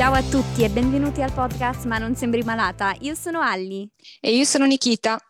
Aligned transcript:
Ciao 0.00 0.14
a 0.14 0.22
tutti 0.22 0.64
e 0.64 0.70
benvenuti 0.70 1.20
al 1.20 1.30
podcast 1.30 1.84
Ma 1.84 1.98
non 1.98 2.14
sembri 2.14 2.42
malata. 2.42 2.94
Io 3.00 3.14
sono 3.14 3.40
Alli. 3.40 3.86
E 4.22 4.34
io 4.34 4.44
sono 4.44 4.64
Nikita. 4.64 5.20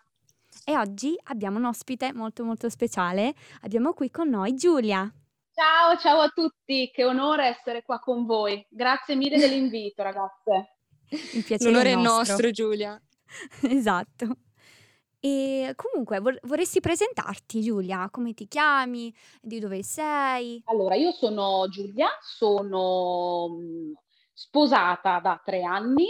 E 0.64 0.76
oggi 0.78 1.18
abbiamo 1.24 1.58
un 1.58 1.64
ospite 1.64 2.12
molto 2.12 2.44
molto 2.44 2.68
speciale. 2.68 3.34
Abbiamo 3.62 3.92
qui 3.94 4.12
con 4.12 4.28
noi 4.28 4.54
Giulia. 4.54 5.12
Ciao, 5.52 5.98
ciao 5.98 6.20
a 6.20 6.28
tutti, 6.28 6.88
che 6.94 7.04
onore 7.04 7.48
essere 7.48 7.82
qua 7.82 7.98
con 7.98 8.24
voi. 8.26 8.64
Grazie 8.70 9.16
mille 9.16 9.38
dell'invito, 9.38 10.04
ragazze. 10.04 10.76
Il 11.08 11.42
piacere 11.42 11.72
L'onore 11.72 11.90
è 11.90 11.96
nostro. 11.96 12.34
nostro, 12.34 12.50
Giulia. 12.52 13.02
esatto. 13.68 14.36
E 15.18 15.72
comunque 15.74 16.20
vor- 16.20 16.38
vorresti 16.44 16.78
presentarti, 16.78 17.60
Giulia? 17.60 18.08
Come 18.08 18.34
ti 18.34 18.46
chiami? 18.46 19.12
Di 19.40 19.58
dove 19.58 19.82
sei? 19.82 20.62
Allora, 20.66 20.94
io 20.94 21.10
sono 21.10 21.66
Giulia, 21.68 22.08
sono 22.22 23.48
mh, 23.48 23.94
sposata 24.40 25.20
da 25.20 25.38
tre 25.44 25.62
anni, 25.62 26.06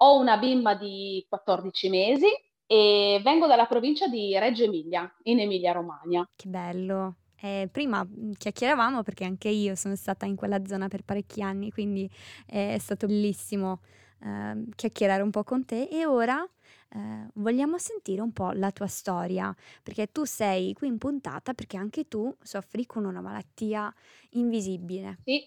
ho 0.00 0.20
una 0.20 0.36
bimba 0.38 0.76
di 0.76 1.26
14 1.28 1.88
mesi 1.88 2.26
e 2.64 3.20
vengo 3.24 3.48
dalla 3.48 3.66
provincia 3.66 4.06
di 4.06 4.38
Reggio 4.38 4.62
Emilia, 4.62 5.12
in 5.24 5.40
Emilia-Romagna. 5.40 6.30
Che 6.36 6.48
bello. 6.48 7.16
Eh, 7.40 7.68
prima 7.70 8.04
mm, 8.04 8.32
chiacchieravamo 8.36 9.02
perché 9.02 9.24
anche 9.24 9.48
io 9.48 9.74
sono 9.74 9.96
stata 9.96 10.24
in 10.24 10.36
quella 10.36 10.64
zona 10.66 10.86
per 10.86 11.02
parecchi 11.02 11.42
anni, 11.42 11.72
quindi 11.72 12.08
eh, 12.46 12.74
è 12.74 12.78
stato 12.78 13.08
bellissimo 13.08 13.80
ehm, 14.22 14.70
chiacchierare 14.76 15.22
un 15.22 15.30
po' 15.30 15.42
con 15.42 15.64
te 15.64 15.88
e 15.90 16.06
ora 16.06 16.48
eh, 16.90 17.28
vogliamo 17.34 17.76
sentire 17.78 18.20
un 18.20 18.32
po' 18.32 18.52
la 18.52 18.70
tua 18.70 18.86
storia, 18.86 19.52
perché 19.82 20.12
tu 20.12 20.24
sei 20.24 20.74
qui 20.74 20.86
in 20.86 20.98
puntata 20.98 21.54
perché 21.54 21.76
anche 21.76 22.06
tu 22.06 22.32
soffri 22.40 22.86
con 22.86 23.04
una 23.04 23.20
malattia 23.20 23.92
invisibile. 24.30 25.18
Sì, 25.24 25.44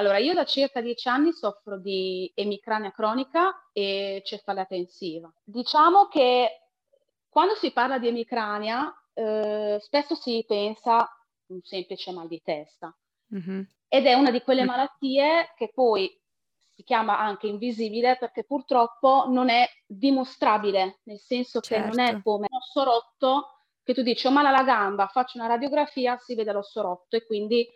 allora 0.00 0.18
io 0.18 0.32
da 0.34 0.44
circa 0.44 0.80
dieci 0.80 1.08
anni 1.08 1.32
soffro 1.32 1.78
di 1.78 2.30
emicrania 2.34 2.90
cronica 2.90 3.68
e 3.72 4.22
cefalea 4.24 4.64
tensiva. 4.64 5.32
Diciamo 5.44 6.08
che 6.08 6.62
quando 7.28 7.54
si 7.54 7.70
parla 7.70 7.98
di 7.98 8.08
emicrania, 8.08 8.92
eh, 9.12 9.78
spesso 9.80 10.14
si 10.14 10.42
pensa 10.48 10.98
a 11.00 11.16
un 11.48 11.60
semplice 11.62 12.12
mal 12.12 12.26
di 12.28 12.40
testa 12.42 12.96
Mhm. 13.32 13.66
ed 13.88 14.06
è 14.06 14.14
una 14.14 14.30
di 14.30 14.40
quelle 14.40 14.62
Mm. 14.62 14.66
malattie 14.66 15.52
che 15.56 15.70
poi 15.72 16.18
si 16.74 16.82
chiama 16.82 17.18
anche 17.18 17.46
invisibile 17.46 18.16
perché 18.16 18.44
purtroppo 18.44 19.26
non 19.28 19.50
è 19.50 19.68
dimostrabile, 19.86 21.00
nel 21.04 21.18
senso 21.18 21.60
che 21.60 21.78
non 21.78 21.98
è 22.00 22.06
Certo. 22.06 22.22
come 22.22 22.46
un 22.50 22.56
osso 22.56 22.82
rotto 22.84 23.48
che 23.82 23.92
tu 23.94 24.02
dici 24.02 24.26
ho 24.26 24.30
male 24.30 24.48
alla 24.48 24.62
gamba, 24.62 25.06
faccio 25.08 25.38
una 25.38 25.46
radiografia, 25.48 26.16
si 26.16 26.34
vede 26.34 26.52
l'osso 26.52 26.80
rotto 26.80 27.16
e 27.16 27.24
quindi 27.26 27.68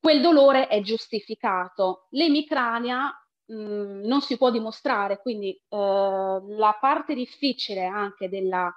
quel 0.00 0.20
dolore 0.20 0.66
è 0.68 0.80
giustificato. 0.80 2.06
L'emicrania 2.10 3.06
mh, 3.46 3.54
non 4.06 4.20
si 4.22 4.36
può 4.36 4.50
dimostrare, 4.50 5.20
quindi 5.20 5.50
eh, 5.68 5.76
la 5.76 6.76
parte 6.80 7.14
difficile 7.14 7.84
anche 7.84 8.28
della 8.28 8.72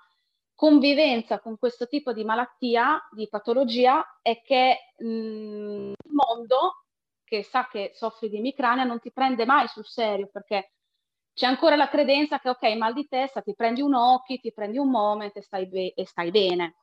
convivenza 0.56 1.40
con 1.40 1.58
questo 1.58 1.88
tipo 1.88 2.14
di 2.14 2.24
malattia, 2.24 3.02
di 3.12 3.28
patologia, 3.30 4.20
è 4.22 4.42
che 4.42 4.94
mh, 4.98 5.06
il 5.08 6.12
mondo 6.12 6.86
che 7.24 7.44
sa 7.44 7.68
che 7.68 7.92
soffri 7.96 8.30
di 8.30 8.38
emicrania 8.38 8.84
non 8.84 9.00
ti 9.00 9.12
prende 9.12 9.46
mai 9.46 9.68
sul 9.68 9.86
serio 9.86 10.30
perché 10.32 10.74
c'è 11.34 11.48
ancora 11.48 11.76
la 11.76 11.90
credenza 11.90 12.40
che 12.40 12.50
ok, 12.50 12.64
mal 12.78 12.94
di 12.94 13.08
testa, 13.08 13.42
ti 13.42 13.56
prendi 13.56 13.82
un 13.82 13.94
occhio, 13.96 14.38
ti 14.38 14.54
prendi 14.54 14.78
un 14.78 14.90
moment 14.90 15.36
e 15.36 15.42
stai, 15.42 15.68
be- 15.68 15.94
e 15.96 16.06
stai 16.06 16.30
bene. 16.32 16.76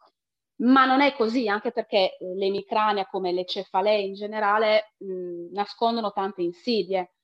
Ma 0.62 0.84
non 0.84 1.00
è 1.00 1.14
così, 1.14 1.48
anche 1.48 1.72
perché 1.72 2.16
eh, 2.18 2.34
l'emicrania, 2.34 3.06
come 3.06 3.32
le 3.32 3.46
cefalee 3.46 4.00
in 4.02 4.12
generale, 4.14 4.94
mh, 4.98 5.52
nascondono 5.52 6.12
tante 6.12 6.42
insidie. 6.42 7.14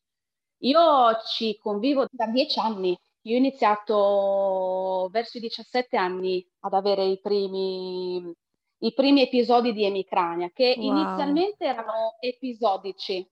Io 0.60 0.80
ci 1.34 1.58
convivo 1.58 2.06
da 2.10 2.26
dieci 2.28 2.58
anni. 2.60 2.98
Io 3.22 3.34
ho 3.34 3.38
iniziato 3.38 5.08
verso 5.10 5.36
i 5.38 5.40
17 5.40 5.96
anni 5.98 6.46
ad 6.60 6.72
avere 6.74 7.04
i 7.04 7.20
primi, 7.20 8.32
i 8.78 8.94
primi 8.94 9.22
episodi 9.22 9.72
di 9.74 9.84
emicrania, 9.84 10.48
che 10.50 10.74
Wow. 10.76 10.80
inizialmente 10.80 11.64
erano 11.66 12.16
episodici 12.20 13.28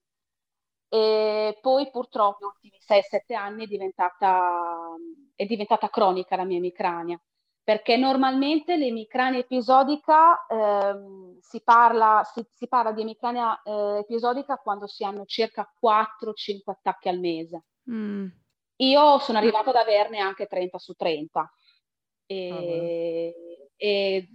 e 0.89 1.57
poi 1.61 1.89
purtroppo 1.91 2.37
negli 2.45 2.49
ultimi 2.71 2.77
6-7 2.81 3.33
anni 3.35 3.63
è 3.65 3.67
diventata, 3.67 4.95
è 5.35 5.45
diventata 5.45 5.89
cronica 5.89 6.35
la 6.35 6.43
mia 6.45 6.57
emicrania, 6.57 7.19
perché 7.65 7.97
normalmente 7.97 8.77
l'emicrania 8.77 9.39
episodica 9.39 10.45
ehm, 10.47 11.39
si 11.41 11.61
parla, 11.63 12.21
si, 12.31 12.45
si 12.53 12.67
parla 12.67 12.91
di 12.93 13.01
emicrania 13.01 13.59
eh, 13.63 13.97
episodica 14.01 14.57
quando 14.57 14.87
si 14.87 15.03
hanno 15.03 15.25
circa 15.25 15.67
4-5 15.81 16.71
attacchi 16.73 17.09
al 17.09 17.19
mese. 17.19 17.63
Mm, 17.89 18.27
Io 18.77 19.19
sono 19.19 19.37
arrivata 19.39 19.71
ad 19.71 19.77
averne 19.77 20.19
anche 20.19 20.45
30 20.47 20.77
su 20.77 20.93
30 20.93 21.51
Cavolo. 22.47 22.95
e, 23.27 23.71
e 23.75 24.29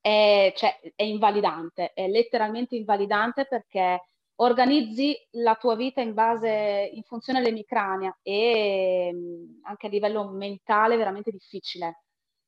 è, 0.00 0.52
cioè, 0.56 0.80
è 0.94 1.02
invalidante, 1.02 1.92
è 1.92 2.08
letteralmente 2.08 2.76
invalidante 2.76 3.46
perché 3.46 4.08
organizzi 4.36 5.16
la 5.32 5.56
tua 5.56 5.74
vita 5.76 6.00
in 6.00 6.14
base, 6.14 6.90
in 6.94 7.02
funzione 7.02 7.40
all'emicrania 7.40 8.16
e 8.22 9.12
mh, 9.12 9.60
anche 9.64 9.86
a 9.88 9.90
livello 9.90 10.30
mentale 10.30 10.94
è 10.94 10.98
veramente 10.98 11.30
difficile, 11.30 12.04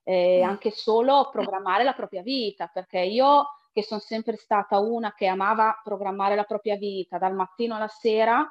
Eh, 0.09 0.39
Eh. 0.39 0.43
anche 0.43 0.71
solo 0.71 1.29
programmare 1.31 1.85
la 1.85 1.93
propria 1.93 2.23
vita, 2.23 2.67
perché 2.69 3.01
io 3.01 3.47
che 3.73 3.83
sono 3.83 4.01
sempre 4.01 4.37
stata 4.37 4.79
una 4.79 5.13
che 5.15 5.27
amava 5.27 5.81
programmare 5.85 6.35
la 6.35 6.45
propria 6.45 6.77
vita 6.77 7.19
dal 7.19 7.35
mattino 7.35 7.77
alla 7.77 7.89
sera, 7.89 8.47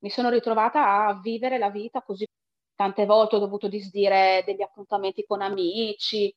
mi 0.00 0.10
sono 0.10 0.28
ritrovata 0.30 1.06
a 1.06 1.20
vivere 1.20 1.58
la 1.58 1.70
vita 1.70 2.02
così. 2.02 2.26
Tante 2.74 3.06
volte 3.06 3.36
ho 3.36 3.38
dovuto 3.38 3.68
disdire 3.68 4.42
degli 4.44 4.62
appuntamenti 4.62 5.24
con 5.24 5.40
amici 5.42 6.32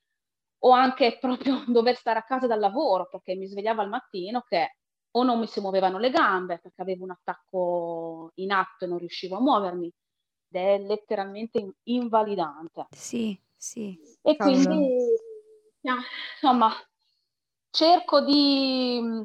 o 0.59 0.71
anche 0.71 1.17
proprio 1.19 1.63
dover 1.67 1.95
stare 1.95 2.19
a 2.19 2.23
casa 2.23 2.47
dal 2.47 2.59
lavoro 2.59 3.07
perché 3.09 3.35
mi 3.35 3.47
svegliavo 3.47 3.81
al 3.81 3.89
mattino 3.89 4.41
che 4.41 4.75
o 5.13 5.23
non 5.23 5.39
mi 5.39 5.47
si 5.47 5.59
muovevano 5.59 5.97
le 5.99 6.09
gambe 6.11 6.59
perché 6.59 6.81
avevo 6.81 7.03
un 7.03 7.11
attacco 7.11 8.31
in 8.35 8.51
atto 8.51 8.85
e 8.85 8.87
non 8.87 8.97
riuscivo 8.99 9.37
a 9.37 9.41
muovermi 9.41 9.85
ed 10.49 10.55
è 10.61 10.77
letteralmente 10.79 11.59
in- 11.59 11.71
invalidante. 11.83 12.87
sì, 12.89 13.37
sì. 13.61 13.95
E 14.23 14.35
Cavolo. 14.35 14.55
quindi, 14.57 14.95
ah, 15.83 15.99
insomma, 16.33 16.73
cerco 17.69 18.21
di, 18.21 19.23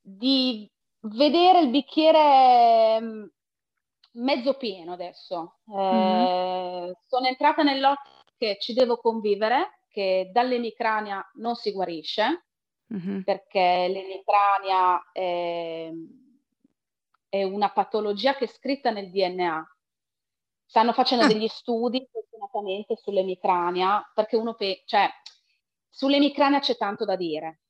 di 0.00 0.70
vedere 1.00 1.60
il 1.62 1.70
bicchiere 1.70 3.00
mm, 3.00 3.24
mezzo 4.12 4.54
pieno 4.56 4.92
adesso. 4.92 5.58
Mhm. 5.64 5.76
Eh, 5.76 6.96
sono 7.06 7.26
entrata 7.26 7.64
nell'ottica 7.64 8.22
che 8.38 8.58
ci 8.60 8.74
devo 8.74 8.96
convivere, 8.98 9.80
che 9.88 10.30
dall'emicrania 10.32 11.28
non 11.34 11.56
si 11.56 11.72
guarisce, 11.72 12.44
Mhm. 12.90 13.22
perché 13.24 13.88
l'emicrania 13.88 15.00
è, 15.12 15.90
è 17.28 17.42
una 17.44 17.70
patologia 17.70 18.34
che 18.34 18.44
è 18.44 18.48
scritta 18.48 18.90
nel 18.90 19.10
DNA. 19.10 19.76
Stanno 20.70 20.92
facendo 20.92 21.24
Ah. 21.24 21.26
degli 21.26 21.48
studi 21.48 22.08
fortunatamente 22.12 22.94
sull'emicrania, 22.96 24.08
perché 24.14 24.36
uno 24.36 24.54
pe- 24.54 24.84
cioè, 24.86 25.08
sull'emicrania 25.88 26.60
c'è 26.60 26.76
tanto 26.76 27.04
da 27.04 27.16
dire, 27.16 27.62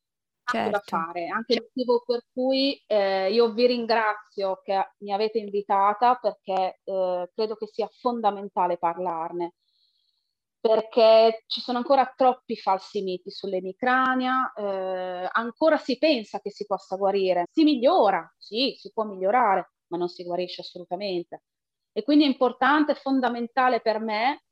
tanto 0.44 0.68
da 0.68 0.82
Certo. 0.82 0.96
fare, 0.98 1.28
anche 1.28 1.54
il 1.54 1.62
motivo 1.62 2.02
per 2.04 2.26
cui 2.30 2.74
eh, 2.86 3.32
io 3.32 3.54
vi 3.54 3.64
ringrazio 3.66 4.60
che 4.62 4.92
mi 4.98 5.14
avete 5.14 5.38
invitata, 5.38 6.16
perché 6.16 6.80
eh, 6.84 7.30
credo 7.34 7.56
che 7.56 7.68
sia 7.72 7.88
fondamentale 7.90 8.76
parlarne 8.76 9.54
perché 10.60 11.44
ci 11.46 11.62
sono 11.62 11.78
ancora 11.78 12.12
troppi 12.14 12.54
falsi 12.54 13.00
miti 13.00 13.30
sull'emicrania, 13.30 14.52
eh, 14.54 15.26
ancora 15.32 15.78
si 15.78 15.96
pensa 15.96 16.38
che 16.40 16.50
si 16.50 16.66
possa 16.66 16.96
guarire, 16.96 17.46
si 17.50 17.64
migliora, 17.64 18.30
sì, 18.36 18.74
si 18.78 18.92
può 18.92 19.04
migliorare, 19.04 19.72
ma 19.86 19.96
non 19.96 20.08
si 20.08 20.22
guarisce 20.22 20.60
assolutamente. 20.60 21.44
E 21.92 22.02
quindi 22.02 22.24
è 22.24 22.26
importante, 22.28 22.94
fondamentale 22.94 23.80
per 23.80 24.00
me 24.00 24.44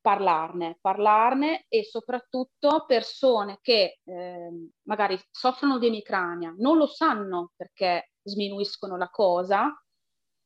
parlarne, 0.00 0.78
parlarne 0.80 1.64
e 1.68 1.82
soprattutto 1.84 2.84
persone 2.86 3.58
che 3.60 3.98
eh, 4.04 4.50
magari 4.82 5.18
soffrono 5.30 5.78
di 5.78 5.86
emicrania, 5.88 6.54
non 6.58 6.76
lo 6.76 6.86
sanno 6.86 7.50
perché 7.56 8.12
sminuiscono 8.22 8.96
la 8.96 9.08
cosa, 9.08 9.72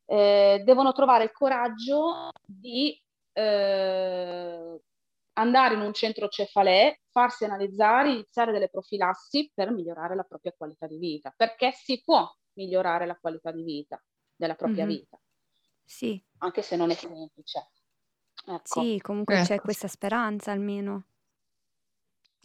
eh, 0.07 0.63
devono 0.65 0.93
trovare 0.93 1.25
il 1.25 1.33
coraggio 1.33 2.31
di 2.43 2.99
eh, 3.33 4.81
andare 5.35 5.75
in 5.75 5.81
un 5.81 5.93
centro 5.93 6.29
cefalee, 6.29 7.03
farsi 7.11 7.45
analizzare, 7.45 8.13
iniziare 8.13 8.53
delle 8.53 8.69
profilassi 8.71 9.51
per 9.55 9.71
migliorare 9.73 10.15
la 10.15 10.25
propria 10.25 10.55
qualità 10.57 10.87
di 10.87 10.97
vita, 10.99 11.33
perché 11.37 11.73
si 11.73 12.01
può 12.03 12.27
migliorare 12.55 13.05
la 13.07 13.17
qualità 13.17 13.51
di 13.53 13.63
vita 13.63 14.03
della 14.35 14.55
propria 14.55 14.85
Mhm. 14.85 14.91
vita, 14.91 15.21
Sì, 15.91 16.23
anche 16.39 16.63
se 16.63 16.77
non 16.77 16.91
è 16.91 16.95
semplice. 16.95 17.71
Ecco. 18.47 18.81
sì, 18.81 19.01
comunque 19.03 19.43
c'è 19.43 19.55
Ecco. 19.55 19.65
questa 19.65 19.89
speranza 19.89 20.53
almeno. 20.53 21.05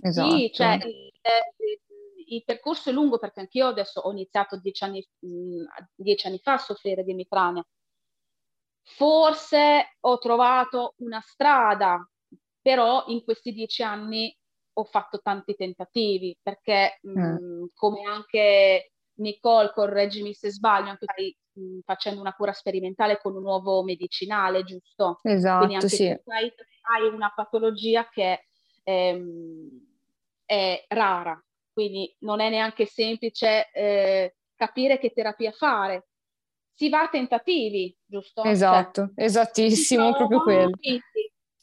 Esatto. 0.02 0.36
Sì, 0.36 0.52
cioè, 0.52 0.80
il, 0.84 0.90
il- 0.90 1.82
il 2.28 2.44
percorso 2.44 2.90
è 2.90 2.92
lungo 2.92 3.20
perché 3.20 3.42
anch'io 3.42 3.68
adesso 3.68 4.00
ho 4.00 4.12
iniziato 4.12 4.58
dieci 4.58 4.84
anni, 4.84 5.08
mh, 5.20 5.64
dieci 5.94 6.26
anni 6.26 6.40
fa 6.40 6.54
a 6.54 6.58
soffrire 6.58 7.04
di 7.04 7.12
emicrania, 7.12 7.64
forse 8.82 9.96
ho 10.00 10.18
trovato 10.18 10.96
una 10.98 11.22
strada, 11.22 12.04
però 12.60 13.04
in 13.10 13.24
questi 13.24 13.52
dieci 13.54 13.84
anni 13.84 14.36
ho 14.78 14.84
fatto 14.86 15.20
tanti 15.22 15.54
tentativi 15.54 16.36
perché 16.42 17.00
mm. 17.08 17.20
mh, 17.20 17.70
come 17.76 18.02
anche 18.10 18.94
Nicole, 19.16 19.72
correggimi 19.72 20.34
se 20.34 20.52
sbaglio, 20.52 20.90
anche 20.90 21.06
stai 21.10 21.38
mh, 21.54 21.80
facendo 21.86 22.22
una 22.22 22.34
cura 22.34 22.54
sperimentale 22.54 23.20
con 23.20 23.36
un 23.36 23.42
nuovo 23.42 23.84
medicinale, 23.84 24.64
giusto? 24.64 25.20
Esatto, 25.24 25.58
Quindi 25.66 25.76
anche 25.76 25.88
sì. 25.88 26.08
hai, 26.08 26.54
hai 26.82 27.08
una 27.14 27.32
patologia 27.34 28.08
che 28.10 28.48
ehm, 28.84 29.70
è 30.46 30.86
rara, 30.90 31.42
quindi 31.72 32.16
non 32.20 32.40
è 32.40 32.50
neanche 32.50 32.86
semplice 32.86 33.72
eh, 33.72 34.36
capire 34.56 35.00
che 35.00 35.12
terapia 35.12 35.52
fare. 35.52 36.08
Si 36.74 36.90
va 36.90 37.04
a 37.04 37.10
tentativi, 37.10 37.98
giusto? 38.06 38.42
Cioè, 38.42 38.52
esatto, 38.52 39.12
cioè, 39.16 39.26
esattissimo, 39.26 40.14
proprio 40.14 40.42
quello. 40.42 40.72
Quindi, 40.78 41.02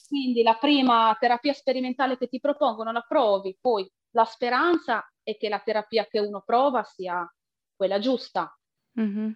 quindi 0.09 0.43
la 0.43 0.55
prima 0.55 1.15
terapia 1.21 1.53
sperimentale 1.53 2.17
che 2.17 2.29
ti 2.29 2.41
propongono 2.41 2.93
la 2.93 3.05
provi, 3.07 3.57
poi 3.61 3.91
la 4.15 4.25
speranza 4.25 5.07
è 5.23 5.37
che 5.37 5.49
la 5.49 5.61
terapia 5.61 6.07
che 6.07 6.19
uno 6.19 6.43
prova 6.45 6.83
sia 6.83 7.27
quella 7.75 7.99
giusta. 7.99 8.57
Mm-hmm. 9.01 9.31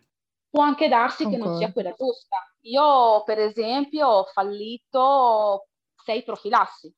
Può 0.50 0.62
anche 0.62 0.88
darsi 0.88 1.24
Concordo. 1.24 1.44
che 1.44 1.50
non 1.50 1.58
sia 1.58 1.72
quella 1.72 1.92
giusta. 1.92 2.36
Io, 2.62 3.22
per 3.24 3.38
esempio, 3.38 4.06
ho 4.06 4.24
fallito 4.24 5.68
sei 6.04 6.22
profilassi 6.22 6.94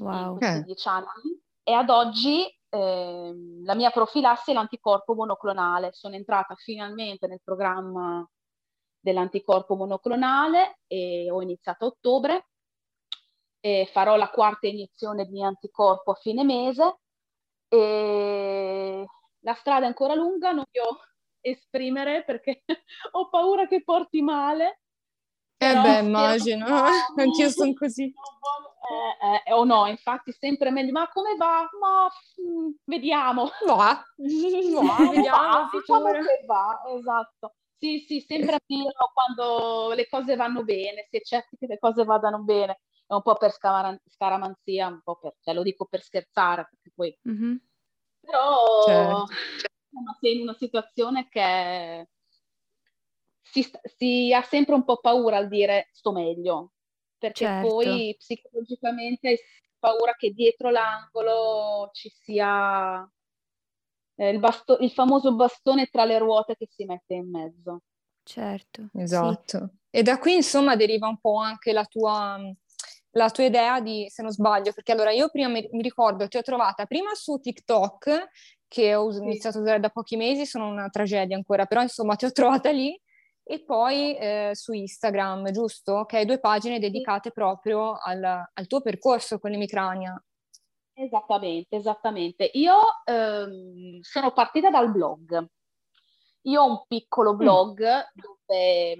wow. 0.00 0.32
in 0.32 0.38
questi 0.38 0.62
dieci 0.62 0.88
anni 0.88 1.42
e 1.62 1.72
ad 1.72 1.90
oggi 1.90 2.46
eh, 2.70 3.34
la 3.64 3.74
mia 3.74 3.90
profilassi 3.90 4.50
è 4.50 4.54
l'anticorpo 4.54 5.14
monoclonale. 5.14 5.92
Sono 5.92 6.14
entrata 6.14 6.54
finalmente 6.54 7.26
nel 7.26 7.40
programma 7.42 8.26
dell'anticorpo 9.00 9.74
monoclonale 9.74 10.80
e 10.86 11.30
ho 11.30 11.40
iniziato 11.42 11.84
a 11.84 11.88
ottobre 11.88 12.48
e 13.60 13.88
farò 13.92 14.16
la 14.16 14.30
quarta 14.30 14.66
iniezione 14.66 15.26
di 15.26 15.42
anticorpo 15.42 16.12
a 16.12 16.14
fine 16.14 16.44
mese 16.44 16.98
e 17.68 19.06
la 19.40 19.54
strada 19.54 19.84
è 19.84 19.88
ancora 19.88 20.14
lunga, 20.14 20.52
non 20.52 20.64
voglio 20.70 21.00
esprimere 21.40 22.24
perché 22.24 22.62
ho 23.12 23.28
paura 23.28 23.66
che 23.66 23.82
porti 23.82 24.22
male. 24.22 24.80
Eh 25.58 25.74
beh, 25.74 25.98
immagino, 26.06 26.66
anch'io 27.16 27.50
sono 27.50 27.72
così. 27.74 28.04
Eh, 28.04 29.50
eh, 29.50 29.52
o 29.52 29.64
no, 29.64 29.86
infatti 29.86 30.32
sempre 30.32 30.70
meglio, 30.70 30.92
ma 30.92 31.08
come 31.08 31.34
va? 31.36 31.68
Ma 31.78 32.06
mh, 32.06 32.50
mm, 32.50 32.70
vediamo. 32.84 33.50
Va, 33.66 34.02
no, 34.16 35.10
vediamo, 35.10 35.68
diciamo 35.70 36.10
che 36.12 36.44
va, 36.46 36.80
esatto. 36.96 37.54
Sì, 37.76 38.04
sì, 38.08 38.20
sempre 38.20 38.58
meglio 38.66 38.90
quando 39.12 39.92
le 39.94 40.08
cose 40.08 40.34
vanno 40.34 40.64
bene, 40.64 41.06
si 41.08 41.16
è 41.18 41.20
certi 41.20 41.56
che 41.56 41.66
le 41.66 41.78
cose 41.78 42.04
vadano 42.04 42.42
bene. 42.42 42.80
È 43.06 43.14
un 43.14 43.22
po' 43.22 43.36
per 43.36 43.52
scaramanzia, 43.52 44.88
un 44.88 45.00
po' 45.02 45.16
per, 45.16 45.34
cioè 45.40 45.54
lo 45.54 45.62
dico 45.62 45.86
per 45.86 46.02
scherzare, 46.02 46.68
perché 46.68 46.92
poi... 46.94 47.18
Mm-hmm 47.28 47.56
però 48.20 49.24
certo. 49.24 49.34
sei 50.20 50.36
in 50.36 50.42
una 50.42 50.54
situazione 50.54 51.28
che 51.28 52.08
si, 53.42 53.66
si, 53.96 54.32
ha 54.32 54.42
sempre 54.42 54.74
un 54.74 54.84
po' 54.84 54.98
paura 54.98 55.38
al 55.38 55.48
dire 55.48 55.88
sto 55.92 56.12
meglio, 56.12 56.72
perché 57.16 57.44
certo. 57.44 57.68
poi 57.68 58.14
psicologicamente 58.18 59.28
hai 59.28 59.38
paura 59.78 60.14
che 60.14 60.32
dietro 60.32 60.70
l'angolo 60.70 61.90
ci 61.92 62.10
sia 62.10 63.10
eh, 64.16 64.28
il, 64.30 64.38
basto- 64.38 64.78
il, 64.80 64.90
famoso 64.90 65.34
bastone 65.34 65.86
tra 65.86 66.04
le 66.04 66.18
ruote 66.18 66.56
che 66.56 66.68
si 66.70 66.84
mette 66.84 67.14
in 67.14 67.30
mezzo. 67.30 67.82
Certo. 68.22 68.88
Esatto. 68.92 69.58
Sì. 69.58 69.98
E 69.98 70.02
da 70.02 70.18
qui 70.18 70.34
insomma 70.34 70.76
deriva 70.76 71.08
un 71.08 71.18
po' 71.18 71.38
anche 71.38 71.72
la 71.72 71.84
tua 71.84 72.38
la 73.12 73.30
tua 73.30 73.44
idea 73.44 73.80
di, 73.80 74.06
se 74.08 74.22
non 74.22 74.30
sbaglio, 74.30 74.72
perché 74.72 74.92
allora 74.92 75.10
io 75.10 75.28
prima 75.30 75.48
mi, 75.48 75.66
mi 75.72 75.82
ricordo, 75.82 76.28
ti 76.28 76.36
ho 76.36 76.42
trovata 76.42 76.86
prima 76.86 77.14
su 77.14 77.38
TikTok, 77.38 78.28
che 78.68 78.94
ho 78.94 79.10
iniziato 79.10 79.58
a 79.58 79.60
usare 79.62 79.80
da 79.80 79.88
pochi 79.88 80.16
mesi, 80.16 80.44
sono 80.44 80.68
una 80.68 80.88
tragedia 80.88 81.36
ancora, 81.36 81.64
però 81.66 81.82
insomma 81.82 82.16
ti 82.16 82.26
ho 82.26 82.32
trovata 82.32 82.70
lì, 82.70 82.98
e 83.50 83.64
poi 83.64 84.14
eh, 84.14 84.50
su 84.52 84.72
Instagram, 84.72 85.50
giusto? 85.52 86.04
Che 86.04 86.18
hai 86.18 86.26
due 86.26 86.38
pagine 86.38 86.78
dedicate 86.78 87.30
proprio 87.30 87.96
al, 87.96 88.22
al 88.22 88.66
tuo 88.66 88.82
percorso 88.82 89.38
con 89.38 89.50
l'emicrania. 89.50 90.22
Esattamente, 90.92 91.76
esattamente. 91.76 92.50
Io 92.54 92.76
ehm, 93.04 94.00
sono 94.02 94.32
partita 94.32 94.68
dal 94.68 94.90
blog. 94.90 95.46
Io 96.42 96.62
ho 96.62 96.70
un 96.70 96.82
piccolo 96.86 97.34
mm. 97.34 97.36
blog 97.36 97.82
mm. 97.82 98.00
dove 98.14 98.96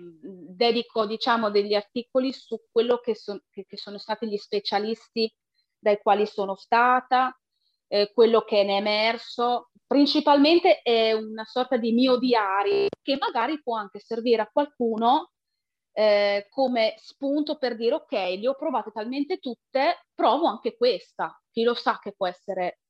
dedico, 0.55 1.07
diciamo, 1.07 1.51
degli 1.51 1.75
articoli 1.75 2.33
su 2.33 2.61
quello 2.71 2.99
che, 2.99 3.15
so, 3.15 3.41
che, 3.51 3.65
che, 3.67 3.77
sono 3.77 3.99
stati 3.99 4.29
gli 4.29 4.37
specialisti 4.37 5.33
dai 5.79 5.99
quali 6.03 6.27
sono 6.27 6.57
stata, 6.57 7.37
eh, 7.89 8.11
quello 8.13 8.43
che 8.43 8.63
ne 8.65 8.75
è 8.75 8.77
emerso. 8.79 9.71
Principalmente 9.87 10.83
è 10.83 11.13
una 11.13 11.45
sorta 11.45 11.77
di 11.77 11.93
mio 11.93 12.19
diario 12.19 12.89
che 13.01 13.17
magari 13.19 13.63
può 13.63 13.77
anche 13.77 14.01
servire 14.01 14.43
a 14.43 14.51
qualcuno 14.53 15.31
eh, 15.93 16.47
come 16.51 16.95
spunto 16.99 17.57
per 17.59 17.75
dire 17.75 17.95
ok, 17.95 18.13
le 18.13 18.49
ho 18.49 18.55
provate 18.55 18.93
talmente 18.93 19.39
tutte, 19.39 20.07
provo 20.15 20.47
anche 20.47 20.77
questa. 20.77 21.41
Chi 21.51 21.63
lo 21.63 21.75
sa 21.75 21.99
che 22.01 22.13
può 22.13 22.27
essere 22.27 22.81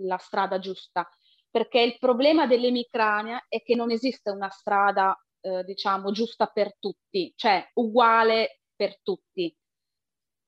la 0.00 0.18
strada 0.18 0.58
giusta 0.58 1.08
perché 1.50 1.80
il 1.80 1.98
problema 1.98 2.46
dell'emicrania 2.46 3.44
è 3.48 3.62
che 3.62 3.74
non 3.74 3.90
esiste 3.90 4.30
una 4.30 4.48
strada, 4.50 5.18
eh, 5.40 5.64
diciamo, 5.64 6.10
giusta 6.10 6.46
per 6.46 6.76
tutti, 6.78 7.32
cioè 7.36 7.68
uguale 7.74 8.60
per 8.74 9.00
tutti. 9.02 9.54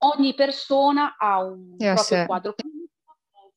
Ogni 0.03 0.33
persona 0.33 1.15
ha 1.17 1.43
un 1.43 1.75
yes, 1.77 1.93
proprio 1.93 2.17
yeah. 2.17 2.25
quadro 2.25 2.55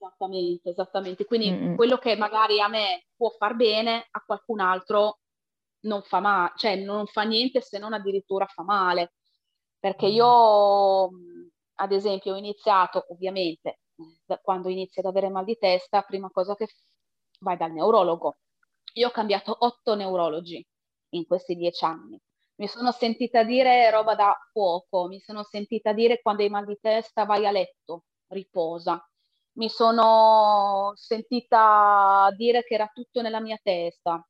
Esattamente, 0.05 0.69
esattamente. 0.69 1.25
Quindi 1.25 1.51
mm-hmm. 1.51 1.77
quello 1.77 1.97
che 1.97 2.15
magari 2.17 2.61
a 2.61 2.69
me 2.69 3.07
può 3.17 3.31
far 3.31 3.57
bene, 3.57 4.07
a 4.11 4.23
qualcun 4.25 4.61
altro 4.61 5.21
non 5.85 6.03
fa 6.03 6.21
male, 6.21 6.53
cioè 6.57 6.77
non 6.77 7.07
fa 7.07 7.23
niente 7.23 7.63
se 7.63 7.79
non 7.79 7.95
addirittura 7.95 8.47
fa 8.47 8.63
male. 8.63 9.15
Perché 9.79 10.07
io, 10.07 11.11
ad 11.75 11.93
esempio, 11.93 12.35
ho 12.35 12.37
iniziato, 12.37 13.07
ovviamente, 13.09 13.81
quando 14.43 14.69
inizi 14.69 14.99
ad 14.99 15.07
avere 15.07 15.31
mal 15.31 15.45
di 15.45 15.57
testa, 15.57 16.03
prima 16.03 16.31
cosa 16.31 16.55
che 16.55 16.69
vai 17.45 17.57
dal 17.57 17.73
neurologo. 17.73 18.39
Io 18.95 19.09
ho 19.09 19.11
cambiato 19.13 19.55
otto 19.61 19.95
neurologi 19.95 20.65
in 21.11 21.27
questi 21.27 21.55
dieci 21.55 21.85
anni. 21.85 22.21
Mi 22.57 22.69
sono 22.69 22.93
sentita 22.93 23.43
dire 23.45 23.91
roba 23.91 24.15
da 24.15 24.37
fuoco, 24.53 25.07
mi 25.07 25.21
sono 25.21 25.43
sentita 25.45 25.93
dire 25.93 26.21
quando 26.23 26.43
hai 26.43 26.49
mal 26.49 26.65
di 26.65 26.79
testa 26.81 27.25
vai 27.25 27.47
a 27.47 27.51
letto, 27.51 28.05
riposa. 28.29 29.05
Mi 29.57 29.69
sono 29.69 30.93
sentita 30.97 32.29
dire 32.37 32.65
che 32.65 32.75
era 32.75 32.91
tutto 32.93 33.23
nella 33.23 33.41
mia 33.41 33.59
testa, 33.63 34.25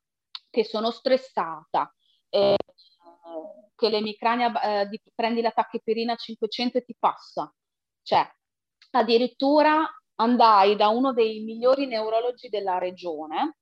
che 0.50 0.64
sono 0.64 0.90
stressata, 0.90 1.92
eh, 2.30 2.56
che 3.74 3.88
l'emicrania, 3.88 4.82
eh, 4.82 5.00
prendi 5.14 5.40
la 5.42 5.50
tachipirina 5.50 6.14
500 6.16 6.78
e 6.78 6.84
ti 6.84 6.96
passa. 6.98 7.52
Cioè, 8.02 8.26
addirittura 8.92 9.86
andai 10.16 10.76
da 10.76 10.88
uno 10.88 11.12
dei 11.12 11.40
migliori 11.40 11.86
neurologi 11.86 12.48
della 12.48 12.78
regione, 12.78 13.56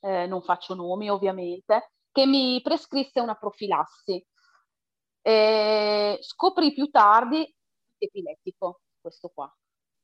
eh, 0.00 0.26
non 0.26 0.42
faccio 0.42 0.74
nomi 0.74 1.10
ovviamente, 1.10 1.92
che 2.12 2.26
mi 2.26 2.60
prescrisse 2.62 3.20
una 3.20 3.34
profilassi. 3.34 4.24
Eh, 5.22 6.18
scoprì 6.20 6.72
più 6.74 6.88
tardi 6.90 7.52
epilettico, 7.98 8.82
questo 9.00 9.30
qua, 9.34 9.52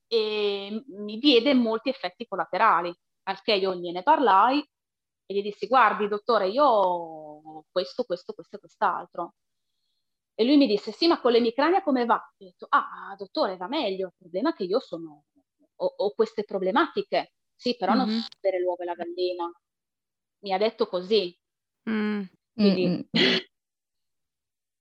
e 0.07 0.83
mi 0.89 1.19
diede 1.19 1.55
molti 1.55 1.91
effetti 1.91 2.27
collaterali, 2.27 2.93
al 3.25 3.41
che 3.43 3.55
io 3.55 3.75
gliene 3.75 4.03
parlai 4.03 4.59
e 5.27 5.35
gli 5.35 5.43
dissi, 5.43 5.67
guardi 5.67 6.09
dottore, 6.09 6.49
io 6.49 6.65
ho 6.65 7.65
questo, 7.71 8.05
questo, 8.05 8.33
questo 8.33 8.57
e 8.57 8.59
quest'altro. 8.61 9.35
E 10.35 10.45
lui 10.45 10.57
mi 10.57 10.67
disse, 10.67 10.91
sì, 10.93 11.07
ma 11.07 11.21
con 11.21 11.33
l'emicrania 11.33 11.83
come 11.83 12.07
va? 12.07 12.15
Ho 12.15 12.45
detto, 12.45 12.67
ah, 12.71 13.15
dottore, 13.17 13.57
va 13.57 13.69
meglio, 13.69 14.07
il 14.09 14.15
problema 14.17 14.51
è 14.51 14.55
che 14.55 14.65
io 14.65 14.81
sono 14.81 15.25
ho, 15.81 15.95
ho 15.97 16.11
queste 16.15 16.45
problematiche. 16.45 17.33
Sì, 17.55 17.77
però 17.77 17.95
mm-hmm. 17.95 18.07
non 18.07 18.21
so 18.21 18.27
sapere 18.31 18.61
l'uovo 18.61 18.83
e 18.83 18.87
la 18.87 18.95
gallina. 18.95 19.51
Mi 20.41 20.53
ha 20.53 20.59
detto 20.59 20.87
così. 20.87 21.37
Mm. 21.89 22.23
Quindi 22.55 22.87
mm-hmm. 22.87 23.39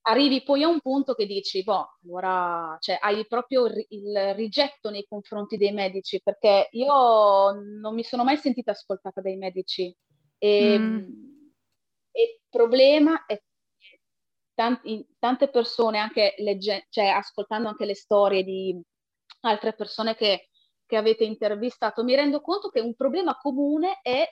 arrivi 0.03 0.43
poi 0.43 0.63
a 0.63 0.67
un 0.67 0.79
punto 0.79 1.13
che 1.13 1.25
dici, 1.25 1.63
boh, 1.63 1.97
allora, 2.03 2.77
cioè, 2.79 2.97
hai 3.01 3.25
proprio 3.27 3.65
il, 3.65 3.85
il 3.89 4.33
rigetto 4.35 4.89
nei 4.89 5.05
confronti 5.07 5.57
dei 5.57 5.71
medici, 5.71 6.21
perché 6.21 6.69
io 6.71 7.51
non 7.51 7.93
mi 7.93 8.03
sono 8.03 8.23
mai 8.23 8.37
sentita 8.37 8.71
ascoltata 8.71 9.21
dai 9.21 9.37
medici. 9.37 9.95
E, 10.37 10.77
mm. 10.77 10.97
e 12.11 12.21
il 12.21 12.41
problema 12.49 13.25
è 13.25 13.35
che 13.77 14.01
tanti, 14.53 15.05
tante 15.19 15.49
persone, 15.49 15.97
anche 15.99 16.35
legge, 16.37 16.87
cioè, 16.89 17.07
ascoltando 17.07 17.67
anche 17.69 17.85
le 17.85 17.95
storie 17.95 18.43
di 18.43 18.81
altre 19.41 19.73
persone 19.73 20.15
che 20.15 20.48
che 20.89 20.98
avete 20.98 21.24
intervistato, 21.24 22.03
mi 22.03 22.15
rendo 22.15 22.41
conto 22.41 22.69
che 22.69 22.79
un 22.79 22.96
problema 22.96 23.38
comune 23.38 24.00
è 24.01 24.27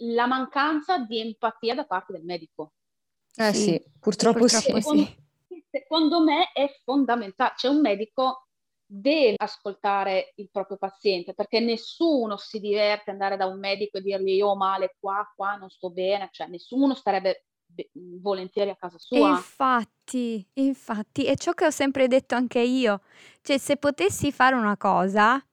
la 0.00 0.26
mancanza 0.26 0.98
di 0.98 1.18
empatia 1.18 1.74
da 1.74 1.86
parte 1.86 2.12
del 2.12 2.24
medico. 2.24 2.74
Eh 3.34 3.54
sì, 3.54 3.62
sì 3.62 3.82
purtroppo, 3.98 4.40
purtroppo 4.40 4.80
sì. 4.80 5.16
secondo 5.70 6.22
me 6.22 6.52
è 6.52 6.68
fondamentale. 6.84 7.54
C'è 7.56 7.68
un 7.68 7.80
medico 7.80 8.48
deve 8.86 9.36
ascoltare 9.38 10.34
il 10.36 10.50
proprio 10.52 10.76
paziente 10.76 11.32
perché 11.32 11.58
nessuno 11.58 12.36
si 12.36 12.60
diverte 12.60 13.10
andare 13.10 13.38
da 13.38 13.46
un 13.46 13.58
medico 13.58 13.96
e 13.96 14.02
dirgli 14.02 14.34
io 14.34 14.48
ho 14.48 14.56
male 14.56 14.96
qua, 15.00 15.26
qua 15.34 15.56
non 15.56 15.70
sto 15.70 15.90
bene, 15.90 16.28
cioè 16.30 16.48
nessuno 16.48 16.94
starebbe 16.94 17.46
volentieri 18.20 18.70
a 18.70 18.76
casa 18.76 18.98
sua. 18.98 19.30
Infatti, 19.30 20.46
infatti, 20.54 21.24
è 21.24 21.34
ciò 21.36 21.52
che 21.52 21.66
ho 21.66 21.70
sempre 21.70 22.06
detto 22.06 22.34
anche 22.34 22.60
io. 22.60 23.00
Cioè, 23.40 23.58
se 23.58 23.76
potessi 23.76 24.30
fare 24.30 24.54
una 24.54 24.76
cosa, 24.76 25.44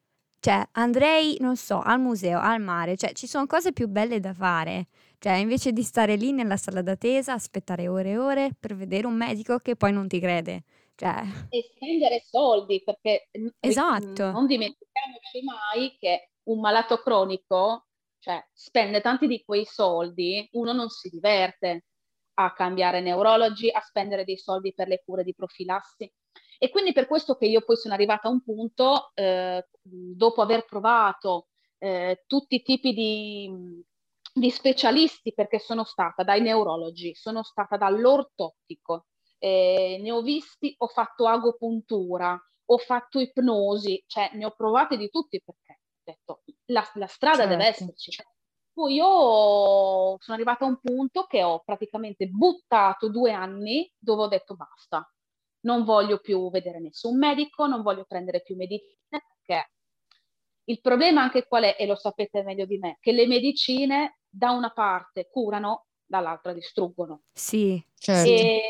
cioè 0.41 0.67
andrei, 0.71 1.37
non 1.39 1.55
so, 1.55 1.81
al 1.81 1.99
museo, 1.99 2.39
al 2.39 2.59
mare, 2.59 2.97
cioè 2.97 3.13
ci 3.13 3.27
sono 3.27 3.45
cose 3.45 3.73
più 3.73 3.87
belle 3.87 4.19
da 4.19 4.33
fare. 4.33 4.87
Cioè, 5.19 5.33
invece 5.33 5.71
di 5.71 5.83
stare 5.83 6.15
lì 6.15 6.31
nella 6.31 6.57
sala 6.57 6.81
d'attesa, 6.81 7.33
aspettare 7.33 7.87
ore 7.87 8.09
e 8.09 8.17
ore 8.17 8.55
per 8.59 8.75
vedere 8.75 9.05
un 9.05 9.13
medico 9.13 9.59
che 9.59 9.75
poi 9.75 9.93
non 9.93 10.07
ti 10.07 10.19
crede. 10.19 10.63
Cioè... 10.95 11.21
E 11.49 11.69
spendere 11.75 12.23
soldi, 12.25 12.81
perché 12.83 13.29
esatto. 13.59 14.31
non 14.31 14.47
dimentichiamoci 14.47 15.43
mai 15.43 15.95
che 15.99 16.31
un 16.45 16.59
malato 16.59 16.97
cronico, 16.97 17.85
cioè, 18.17 18.43
spende 18.51 18.99
tanti 18.99 19.27
di 19.27 19.43
quei 19.45 19.65
soldi, 19.65 20.49
uno 20.53 20.73
non 20.73 20.89
si 20.89 21.07
diverte 21.09 21.85
a 22.33 22.51
cambiare 22.53 22.99
neurologi, 22.99 23.69
a 23.69 23.81
spendere 23.81 24.23
dei 24.23 24.37
soldi 24.37 24.73
per 24.73 24.87
le 24.87 25.03
cure 25.05 25.23
di 25.23 25.35
profilassi. 25.35 26.11
E 26.63 26.69
quindi 26.69 26.93
per 26.93 27.07
questo 27.07 27.37
che 27.37 27.47
io 27.47 27.61
poi 27.61 27.75
sono 27.75 27.95
arrivata 27.95 28.27
a 28.27 28.31
un 28.31 28.43
punto, 28.43 29.09
eh, 29.15 29.67
dopo 29.81 30.43
aver 30.43 30.63
provato 30.65 31.47
eh, 31.79 32.23
tutti 32.27 32.53
i 32.53 32.61
tipi 32.61 32.93
di, 32.93 33.83
di 34.31 34.49
specialisti 34.51 35.33
perché 35.33 35.57
sono 35.57 35.83
stata 35.83 36.21
dai 36.21 36.39
neurologi, 36.39 37.15
sono 37.15 37.41
stata 37.41 37.77
dall'ortottico, 37.77 39.07
eh, 39.39 39.97
ne 40.03 40.11
ho 40.11 40.21
visti, 40.21 40.75
ho 40.77 40.85
fatto 40.85 41.27
agopuntura, 41.27 42.39
ho 42.65 42.77
fatto 42.77 43.19
ipnosi, 43.19 44.03
cioè 44.05 44.29
ne 44.33 44.45
ho 44.45 44.51
provate 44.51 44.97
di 44.97 45.09
tutti 45.09 45.41
perché 45.43 45.79
ho 45.81 46.01
detto 46.03 46.43
la, 46.65 46.87
la 46.93 47.07
strada 47.07 47.37
certo. 47.37 47.49
deve 47.49 47.65
esserci. 47.69 48.11
Poi 48.71 48.93
io 48.93 50.15
sono 50.19 50.35
arrivata 50.35 50.65
a 50.65 50.67
un 50.67 50.79
punto 50.79 51.23
che 51.23 51.41
ho 51.41 51.63
praticamente 51.65 52.27
buttato 52.27 53.09
due 53.09 53.31
anni 53.31 53.91
dove 53.97 54.21
ho 54.21 54.27
detto 54.27 54.55
basta, 54.55 55.11
non 55.61 55.83
voglio 55.83 56.19
più 56.19 56.49
vedere 56.49 56.79
nessun 56.79 57.17
medico, 57.17 57.67
non 57.67 57.81
voglio 57.81 58.05
prendere 58.05 58.41
più 58.41 58.55
medicine 58.55 58.97
perché 59.07 59.71
il 60.65 60.79
problema 60.79 61.21
anche 61.21 61.47
qual 61.47 61.63
è, 61.63 61.75
e 61.77 61.85
lo 61.85 61.95
sapete 61.95 62.43
meglio 62.43 62.65
di 62.65 62.77
me, 62.77 62.97
che 62.99 63.11
le 63.11 63.27
medicine 63.27 64.19
da 64.29 64.51
una 64.51 64.71
parte 64.71 65.27
curano, 65.29 65.87
dall'altra 66.05 66.53
distruggono. 66.53 67.23
Sì, 67.31 67.83
certo. 67.95 68.29
E, 68.29 68.61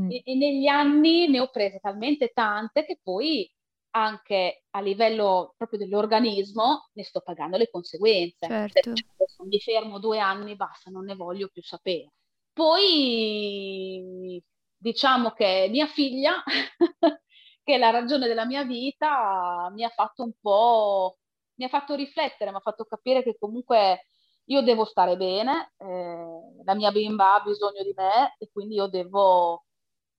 mm. 0.00 0.10
e, 0.10 0.22
e 0.24 0.34
negli 0.34 0.66
anni 0.66 1.28
ne 1.28 1.40
ho 1.40 1.48
prese 1.50 1.78
talmente 1.78 2.30
tante 2.32 2.84
che 2.84 2.98
poi 3.02 3.50
anche 3.90 4.64
a 4.70 4.80
livello 4.80 5.54
proprio 5.56 5.78
dell'organismo 5.78 6.90
ne 6.92 7.02
sto 7.02 7.20
pagando 7.20 7.56
le 7.56 7.70
conseguenze. 7.70 8.46
Certo. 8.46 8.90
Adesso 8.90 9.44
mi 9.44 9.58
fermo 9.58 9.98
due 9.98 10.18
anni, 10.18 10.54
basta, 10.54 10.90
non 10.90 11.04
ne 11.04 11.14
voglio 11.14 11.48
più 11.48 11.62
sapere. 11.62 12.12
Poi 12.52 14.42
diciamo 14.76 15.30
che 15.30 15.68
mia 15.70 15.86
figlia, 15.86 16.42
che 17.62 17.74
è 17.74 17.78
la 17.78 17.90
ragione 17.90 18.26
della 18.28 18.44
mia 18.46 18.64
vita, 18.64 19.70
mi 19.72 19.84
ha 19.84 19.88
fatto 19.90 20.22
un 20.22 20.32
po', 20.40 21.18
mi 21.54 21.64
ha 21.64 21.68
fatto 21.68 21.94
riflettere, 21.94 22.50
mi 22.50 22.56
ha 22.56 22.60
fatto 22.60 22.84
capire 22.84 23.22
che 23.22 23.36
comunque 23.38 24.06
io 24.46 24.62
devo 24.62 24.84
stare 24.84 25.16
bene, 25.16 25.72
eh, 25.78 26.62
la 26.64 26.74
mia 26.74 26.92
bimba 26.92 27.34
ha 27.34 27.40
bisogno 27.40 27.82
di 27.82 27.92
me 27.96 28.36
e 28.38 28.48
quindi 28.52 28.74
io 28.74 28.86
devo, 28.86 29.64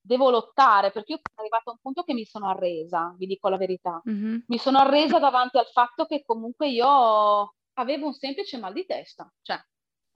devo, 0.01 0.29
lottare 0.29 0.91
perché 0.91 1.13
io 1.13 1.19
sono 1.21 1.47
arrivata 1.47 1.69
a 1.69 1.73
un 1.73 1.79
punto 1.81 2.03
che 2.03 2.13
mi 2.13 2.25
sono 2.25 2.49
arresa, 2.49 3.13
vi 3.17 3.27
dico 3.27 3.47
la 3.49 3.57
verità. 3.57 4.01
Mm-hmm. 4.09 4.39
Mi 4.47 4.57
sono 4.57 4.79
arresa 4.79 5.19
davanti 5.19 5.57
al 5.57 5.67
fatto 5.67 6.05
che 6.05 6.23
comunque 6.25 6.69
io 6.69 7.55
avevo 7.73 8.07
un 8.07 8.13
semplice 8.13 8.57
mal 8.57 8.73
di 8.73 8.85
testa, 8.85 9.31
cioè 9.41 9.57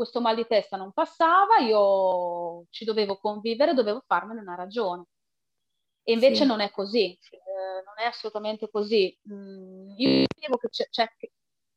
questo 0.01 0.19
mal 0.19 0.35
di 0.35 0.47
testa 0.47 0.77
non 0.77 0.91
passava, 0.93 1.57
io 1.59 2.65
ci 2.71 2.85
dovevo 2.85 3.19
convivere, 3.19 3.75
dovevo 3.75 4.03
farmene 4.07 4.41
una 4.41 4.55
ragione. 4.55 5.05
E 6.01 6.13
invece 6.13 6.41
sì. 6.41 6.45
non 6.47 6.59
è 6.59 6.71
così, 6.71 7.11
eh, 7.11 7.83
non 7.85 7.93
è 7.97 8.05
assolutamente 8.05 8.67
così. 8.71 9.15
Mm, 9.31 9.91
io 9.97 10.25
dicevo 10.33 10.57
che, 10.57 10.69
c'è, 10.89 11.05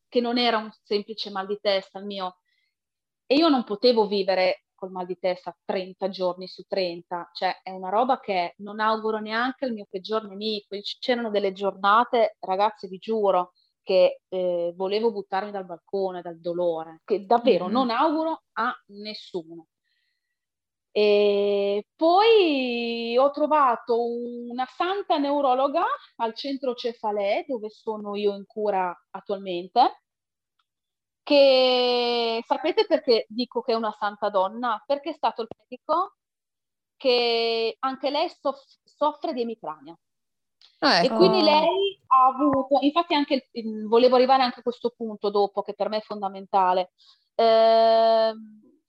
che 0.09 0.21
non 0.23 0.39
era 0.39 0.57
un 0.57 0.71
semplice 0.83 1.29
mal 1.29 1.47
di 1.47 1.59
testa 1.61 1.99
il 1.99 2.07
mio, 2.07 2.39
e 3.27 3.35
io 3.35 3.51
non 3.51 3.63
potevo 3.63 4.07
vivere 4.07 4.65
col 4.75 4.91
mal 4.91 5.05
di 5.05 5.19
testa 5.19 5.55
30 5.63 6.09
giorni 6.09 6.49
su 6.49 6.63
30, 6.67 7.29
cioè 7.35 7.61
è 7.63 7.73
una 7.73 7.91
roba 7.91 8.21
che 8.21 8.55
non 8.59 8.81
auguro 8.81 9.19
neanche 9.19 9.67
al 9.67 9.73
mio 9.73 9.87
peggior 9.87 10.27
nemico. 10.27 10.79
C'erano 10.99 11.29
delle 11.29 11.53
giornate, 11.53 12.37
ragazzi, 12.41 12.89
vi 12.89 12.97
giuro, 12.97 13.53
che 13.85 14.23
eh, 14.29 14.73
volevo 14.75 15.13
buttarmi 15.13 15.53
dal 15.53 15.67
balcone, 15.67 16.23
dal 16.23 16.41
dolore, 16.41 17.03
che 17.05 17.25
davvero 17.25 17.67
mm-hmm. 17.67 17.75
non 17.75 17.91
auguro 17.91 18.43
a 18.55 18.75
nessuno. 18.87 19.69
E 20.97 21.87
poi 21.97 23.17
ho 23.19 23.31
trovato 23.31 23.97
una 24.05 24.67
santa 24.67 25.19
neurologa 25.19 25.85
al 26.17 26.35
centro 26.35 26.75
Cefalè, 26.75 27.45
dove 27.47 27.69
sono 27.69 28.17
io 28.17 28.35
in 28.35 28.47
cura 28.47 28.97
attualmente, 29.11 30.03
che 31.25 32.43
sapete 32.47 32.87
perché 32.87 33.25
dico 33.29 33.63
che 33.63 33.73
è 33.73 33.75
una 33.75 33.95
santa 33.99 34.29
donna? 34.31 34.83
Perché 34.87 35.11
è 35.11 35.15
stato 35.15 35.43
il 35.43 35.49
medico 35.59 36.17
che 36.97 37.77
anche 37.81 38.11
lei 38.11 38.29
soff- 38.29 38.79
soffre 38.85 39.33
di 39.33 39.41
emicrania. 39.43 39.97
Ah, 40.81 41.03
ecco. 41.03 41.15
E 41.15 41.17
quindi 41.17 41.43
lei 41.43 42.01
ha 42.07 42.27
avuto, 42.27 42.79
infatti 42.81 43.15
anche, 43.15 43.49
volevo 43.87 44.17
arrivare 44.17 44.43
anche 44.43 44.61
a 44.61 44.63
questo 44.63 44.93
punto 44.97 45.31
dopo, 45.31 45.63
che 45.63 45.75
per 45.75 45.89
me 45.89 45.99
è 45.99 46.03
fondamentale. 46.03 46.93
Eh, 47.35 48.33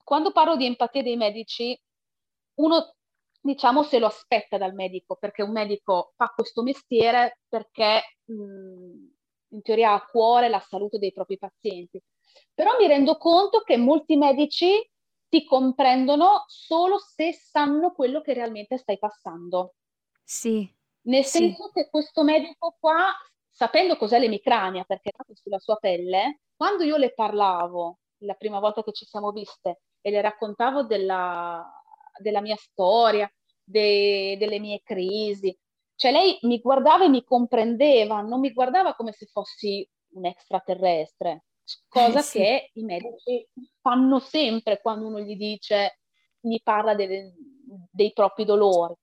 quando 0.02 0.32
parlo 0.32 0.56
di 0.56 0.66
empatia 0.66 1.02
dei 1.02 1.16
medici, 1.16 1.78
uno 2.56 2.94
diciamo 3.40 3.82
se 3.82 3.98
lo 3.98 4.06
aspetta 4.06 4.58
dal 4.58 4.74
medico, 4.74 5.16
perché 5.16 5.42
un 5.42 5.52
medico 5.52 6.12
fa 6.16 6.32
questo 6.34 6.62
mestiere 6.62 7.40
perché 7.48 8.02
mh, 8.24 8.34
in 9.50 9.62
teoria 9.62 9.92
ha 9.92 9.94
a 9.94 10.04
cuore 10.04 10.48
la 10.48 10.60
salute 10.60 10.98
dei 10.98 11.12
propri 11.12 11.38
pazienti. 11.38 12.02
Però 12.52 12.76
mi 12.78 12.86
rendo 12.86 13.16
conto 13.16 13.60
che 13.60 13.76
molti 13.76 14.16
medici 14.16 14.88
ti 15.28 15.44
comprendono 15.44 16.44
solo 16.46 16.98
se 16.98 17.32
sanno 17.32 17.92
quello 17.92 18.20
che 18.20 18.32
realmente 18.32 18.78
stai 18.78 18.98
passando. 18.98 19.74
Sì. 20.24 20.75
Nel 21.06 21.24
sì. 21.24 21.38
senso 21.38 21.70
che 21.72 21.88
questo 21.88 22.22
medico 22.24 22.76
qua, 22.78 23.12
sapendo 23.50 23.96
cos'è 23.96 24.18
l'emicrania, 24.18 24.84
perché 24.84 25.10
è 25.10 25.34
sulla 25.34 25.58
sua 25.58 25.76
pelle, 25.76 26.40
quando 26.56 26.84
io 26.84 26.96
le 26.96 27.12
parlavo 27.12 27.98
la 28.20 28.34
prima 28.34 28.60
volta 28.60 28.82
che 28.82 28.92
ci 28.92 29.04
siamo 29.04 29.30
viste 29.30 29.80
e 30.00 30.10
le 30.10 30.20
raccontavo 30.20 30.84
della, 30.84 31.64
della 32.18 32.40
mia 32.40 32.56
storia, 32.56 33.30
de, 33.62 34.36
delle 34.38 34.58
mie 34.58 34.80
crisi, 34.82 35.56
cioè 35.96 36.12
lei 36.12 36.38
mi 36.42 36.60
guardava 36.60 37.04
e 37.04 37.08
mi 37.08 37.24
comprendeva, 37.24 38.20
non 38.20 38.40
mi 38.40 38.52
guardava 38.52 38.94
come 38.94 39.12
se 39.12 39.26
fossi 39.26 39.88
un 40.14 40.26
extraterrestre, 40.26 41.44
cosa 41.88 42.20
eh, 42.20 42.22
sì. 42.22 42.38
che 42.38 42.70
i 42.74 42.82
medici 42.84 43.48
fanno 43.80 44.18
sempre 44.18 44.80
quando 44.80 45.06
uno 45.06 45.20
gli 45.20 45.36
dice, 45.36 46.00
gli 46.40 46.58
parla 46.62 46.94
dei, 46.94 47.32
dei 47.90 48.12
propri 48.12 48.44
dolori. 48.44 48.94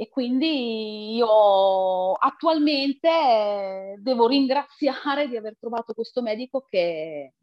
E 0.00 0.08
quindi 0.10 1.16
io 1.16 2.12
attualmente 2.12 3.96
devo 3.98 4.28
ringraziare 4.28 5.26
di 5.26 5.36
aver 5.36 5.56
trovato 5.58 5.92
questo 5.92 6.22
medico 6.22 6.60
che 6.60 7.34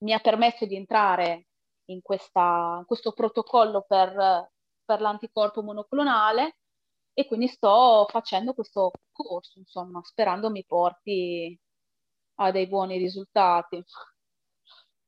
mi 0.00 0.12
ha 0.12 0.18
permesso 0.18 0.66
di 0.66 0.76
entrare 0.76 1.46
in, 1.86 2.02
questa, 2.02 2.76
in 2.80 2.84
questo 2.84 3.12
protocollo 3.12 3.86
per, 3.88 4.50
per, 4.84 5.00
l'anticorpo 5.00 5.62
monoclonale 5.62 6.58
e 7.14 7.26
quindi 7.26 7.48
sto 7.48 8.06
facendo 8.10 8.52
questo 8.52 8.90
corso, 9.10 9.58
insomma, 9.58 10.02
sperando 10.04 10.50
mi 10.50 10.66
porti 10.66 11.58
a 12.34 12.50
dei 12.50 12.66
buoni 12.68 12.98
risultati. 12.98 13.82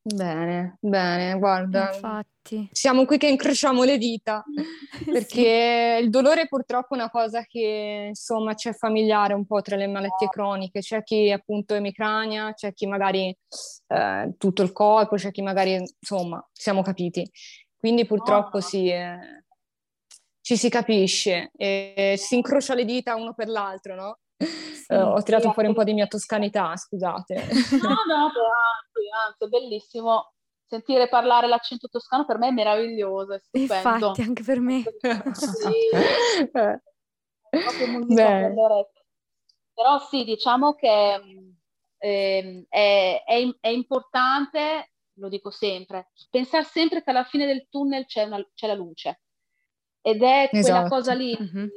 Bene, 0.07 0.77
bene, 0.81 1.39
guarda, 1.39 1.95
Infatti. 1.95 2.69
siamo 2.71 3.07
qui 3.07 3.17
che 3.17 3.27
incrociamo 3.27 3.85
le 3.85 3.97
dita, 3.97 4.45
perché 5.11 5.99
il 6.03 6.11
dolore 6.11 6.47
purtroppo 6.47 6.93
è 6.93 6.99
una 6.99 7.09
cosa 7.09 7.43
che, 7.45 8.09
insomma, 8.09 8.53
c'è 8.53 8.75
familiare 8.75 9.33
un 9.33 9.47
po' 9.47 9.63
tra 9.63 9.77
le 9.77 9.87
malattie 9.87 10.29
croniche, 10.29 10.81
c'è 10.81 11.03
chi 11.03 11.31
appunto 11.31 11.73
è 11.73 11.79
emicrania, 11.79 12.53
c'è 12.53 12.75
chi 12.75 12.87
magari 12.87 13.35
eh, 13.87 14.35
tutto 14.37 14.63
il 14.63 14.73
corpo, 14.73 15.17
c'è 15.17 15.31
chi 15.31 15.41
magari, 15.41 15.83
insomma, 15.99 16.47
siamo 16.53 16.83
capiti. 16.83 17.27
Quindi 17.75 18.05
purtroppo 18.05 18.61
sì, 18.61 18.91
eh, 18.91 19.45
ci 20.43 20.59
si 20.59 20.69
capisce 20.69 21.51
e 21.57 22.17
si 22.19 22.35
incrocia 22.35 22.75
le 22.75 22.85
dita 22.85 23.15
uno 23.15 23.33
per 23.33 23.49
l'altro, 23.49 23.95
no? 23.95 24.19
Sì, 24.45 24.93
uh, 24.93 25.13
ho 25.13 25.23
tirato 25.23 25.53
fuori 25.53 25.69
un 25.69 25.75
po' 25.75 25.85
di 25.85 25.95
mia 25.95 26.07
toscanità, 26.07 26.77
scusate. 26.77 27.35
No, 27.35 27.89
no, 28.07 28.31
anzi, 29.27 29.49
bellissimo 29.49 30.33
sentire 30.67 31.09
parlare 31.09 31.47
l'accento 31.47 31.89
toscano 31.89 32.25
per 32.25 32.39
me 32.39 32.49
è 32.49 32.53
meraviglioso, 32.53 33.35
è 33.35 33.39
stupendo. 33.39 33.89
Infatti, 33.89 34.23
anche 34.23 34.43
per 34.43 34.61
me. 34.61 34.83
Sì. 35.33 35.73
orecchie. 38.59 39.05
Però 39.73 39.99
sì, 40.09 40.25
diciamo 40.25 40.75
che 40.75 41.21
eh, 41.99 42.67
è, 42.69 43.23
è, 43.25 43.57
è, 43.61 43.69
importante, 43.69 44.93
lo 45.15 45.29
dico 45.29 45.51
sempre, 45.51 46.11
pensare 46.31 46.65
sempre 46.65 47.03
che 47.03 47.11
alla 47.11 47.25
fine 47.25 47.47
del 47.47 47.67
tunnel 47.69 48.07
c'è, 48.07 48.25
una, 48.25 48.45
c'è 48.55 48.67
la 48.67 48.75
luce. 48.75 49.21
Ed 50.01 50.23
è 50.23 50.51
esatto. 50.53 50.73
quella 50.73 50.89
cosa 50.89 51.15
lì 51.15 51.37
mm-hmm. 51.41 51.69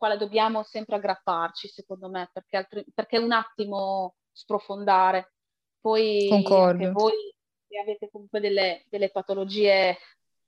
Quale 0.00 0.16
dobbiamo 0.16 0.62
sempre 0.62 0.96
aggrapparci, 0.96 1.68
secondo 1.68 2.08
me, 2.08 2.30
perché, 2.32 2.56
altri, 2.56 2.84
perché 2.94 3.18
un 3.18 3.32
attimo 3.32 4.14
sprofondare. 4.32 5.34
Poi 5.78 6.26
Concordo. 6.26 6.70
anche 6.70 6.90
voi 6.90 7.34
che 7.68 7.78
avete 7.78 8.08
comunque 8.10 8.40
delle, 8.40 8.82
delle 8.88 9.10
patologie 9.10 9.98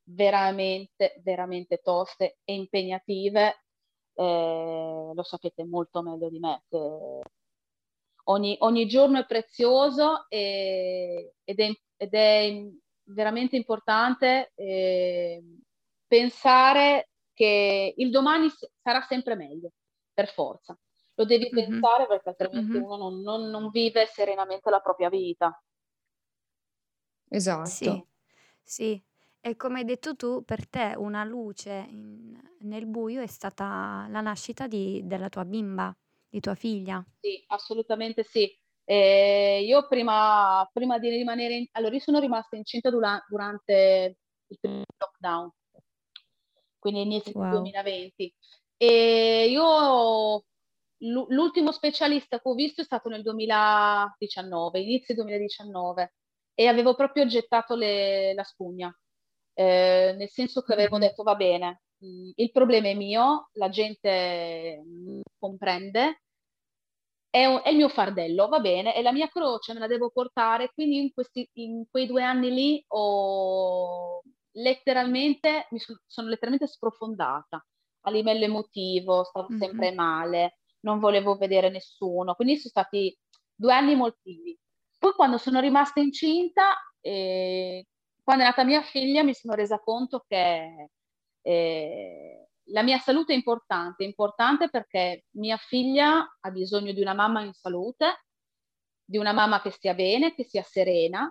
veramente, 0.04 1.21
veramente 1.23 1.82
toste 1.82 2.38
e 2.44 2.54
impegnative, 2.54 3.64
eh, 4.14 5.11
lo 5.14 5.23
sapete 5.23 5.66
molto 5.66 6.00
meglio 6.00 6.30
di 6.30 6.38
me, 6.38 6.62
ogni, 8.25 8.56
ogni, 8.61 8.87
giorno 8.87 9.18
è 9.18 9.26
prezioso 9.26 10.25
e, 10.30 11.35
ed, 11.44 11.61
è, 11.61 11.71
ed, 11.99 12.14
è, 12.14 12.68
veramente 13.04 13.56
importante 13.56 14.52
eh, 14.54 15.42
pensare 16.06 17.11
che 17.32 17.94
il 17.96 18.10
domani 18.10 18.48
sarà 18.82 19.00
sempre 19.02 19.34
meglio, 19.34 19.72
per 20.12 20.28
forza. 20.32 20.78
Lo 21.14 21.24
devi 21.24 21.50
mm-hmm. 21.52 21.70
pensare 21.70 22.06
perché 22.06 22.28
altrimenti 22.30 22.72
mm-hmm. 22.72 22.82
uno 22.82 22.96
non, 22.96 23.20
non, 23.20 23.50
non, 23.50 23.70
vive 23.70 24.06
serenamente 24.06 24.70
la 24.70 24.80
propria 24.80 25.08
vita. 25.08 25.62
Esatto. 27.28 27.66
Sì, 27.66 28.04
sì. 28.62 29.04
E 29.40 29.56
come 29.56 29.80
hai 29.80 29.84
detto 29.84 30.14
tu, 30.14 30.44
per 30.44 30.68
te 30.68 30.94
una 30.96 31.24
luce 31.24 31.86
in- 31.88 32.40
nel 32.60 32.86
buio 32.86 33.20
è 33.20 33.26
stata 33.26 34.06
la 34.08 34.20
nascita 34.20 34.66
di- 34.66 35.02
della 35.04 35.28
tua 35.28 35.44
bimba, 35.44 35.94
di 36.28 36.40
tua 36.40 36.54
figlia. 36.54 37.04
Sì, 37.20 37.42
assolutamente 37.48 38.22
sì. 38.22 38.50
Eh, 38.84 39.62
io 39.64 39.86
prima, 39.86 40.68
prima 40.72 40.98
di 40.98 41.08
rimanere 41.08 41.54
in... 41.54 41.66
Allora, 41.72 41.94
io 41.94 42.00
sono 42.00 42.20
rimasta 42.20 42.56
incinta 42.56 42.90
dura- 42.90 43.24
durante 43.28 44.18
il 44.46 44.58
primo 44.60 44.84
lockdown, 44.96 45.50
quindi 46.82 47.02
inizio 47.02 47.32
Wow. 47.38 47.50
2020. 47.50 48.34
E 48.76 49.46
io 49.48 50.44
l'ultimo 51.28 51.70
specialista 51.70 52.40
che 52.40 52.48
ho 52.48 52.54
visto 52.54 52.80
è 52.80 52.84
stato 52.84 53.08
nel 53.08 53.22
2019, 53.22 54.80
inizio 54.80 55.14
2019, 55.14 56.14
e 56.54 56.66
avevo 56.66 56.94
proprio 56.96 57.24
gettato 57.26 57.76
le- 57.76 58.34
la 58.34 58.42
spugna 58.42 58.92
eh, 59.54 60.14
nel 60.16 60.28
senso 60.30 60.62
che 60.62 60.72
avevo 60.72 60.98
detto 60.98 61.22
va 61.22 61.34
bene, 61.34 61.82
mm, 62.04 62.30
il 62.36 62.50
problema 62.50 62.88
è 62.88 62.94
mio, 62.94 63.48
la 63.52 63.68
gente 63.68 64.82
comprende, 65.38 66.22
è, 67.30 67.46
un, 67.46 67.60
è, 67.64 67.70
il 67.70 67.76
mio 67.76 67.88
fardello, 67.88 68.48
va 68.48 68.60
bene, 68.60 68.94
e 68.94 69.02
la 69.02 69.12
mia 69.12 69.28
croce 69.28 69.72
me 69.72 69.80
la 69.80 69.86
devo 69.86 70.10
portare, 70.10 70.70
quindi 70.74 70.98
in, 70.98 71.12
questi, 71.12 71.48
in 71.54 71.84
quei 71.90 72.06
due 72.06 72.22
anni 72.22 72.50
lì 72.50 72.84
ho 72.88 74.22
letteralmente, 74.52 75.66
mi 75.71 75.78
sono, 75.78 76.00
sono 76.06 76.28
letteralmente 76.28 76.66
sprofondata 76.66 77.64
a 78.04 78.10
livello 78.10 78.45
emotivo, 78.45 79.25
stavo 79.25 79.49
mm-hmm. 79.50 79.60
sempre 79.60 79.93
male, 79.93 80.58
non 80.80 80.99
volevo 80.99 81.36
vedere 81.36 81.71
nessuno, 81.71 82.34
quindi 82.34 82.56
sono 82.56 82.71
stati 82.71 83.17
due 83.54 83.73
anni 83.73 83.95
moltivi. 83.95 84.58
Poi 84.99 85.12
quando 85.12 85.38
sono 85.38 85.60
rimasta 85.60 86.00
incinta, 86.00 86.75
eh, 87.00 87.86
quando 88.23 88.45
è 88.45 88.47
nata 88.47 88.65
mia 88.65 88.82
figlia 88.82 89.23
mi 89.23 89.34
sono 89.34 89.54
resa 89.54 89.78
conto 89.80 90.25
che 90.26 90.91
eh, 91.43 92.49
la 92.67 92.82
mia 92.82 92.99
salute 92.99 93.32
è 93.32 93.36
importante, 93.36 94.04
è 94.04 94.06
importante 94.06 94.69
perché 94.69 95.25
mia 95.32 95.56
figlia 95.56 96.36
ha 96.41 96.50
bisogno 96.50 96.93
di 96.93 97.00
una 97.00 97.15
mamma 97.15 97.43
in 97.43 97.52
salute, 97.52 98.25
di 99.04 99.19
una 99.19 99.32
mamma 99.32 99.60
che 99.60 99.71
stia 99.71 99.95
bene, 99.95 100.34
che 100.34 100.45
sia 100.45 100.62
serena, 100.62 101.30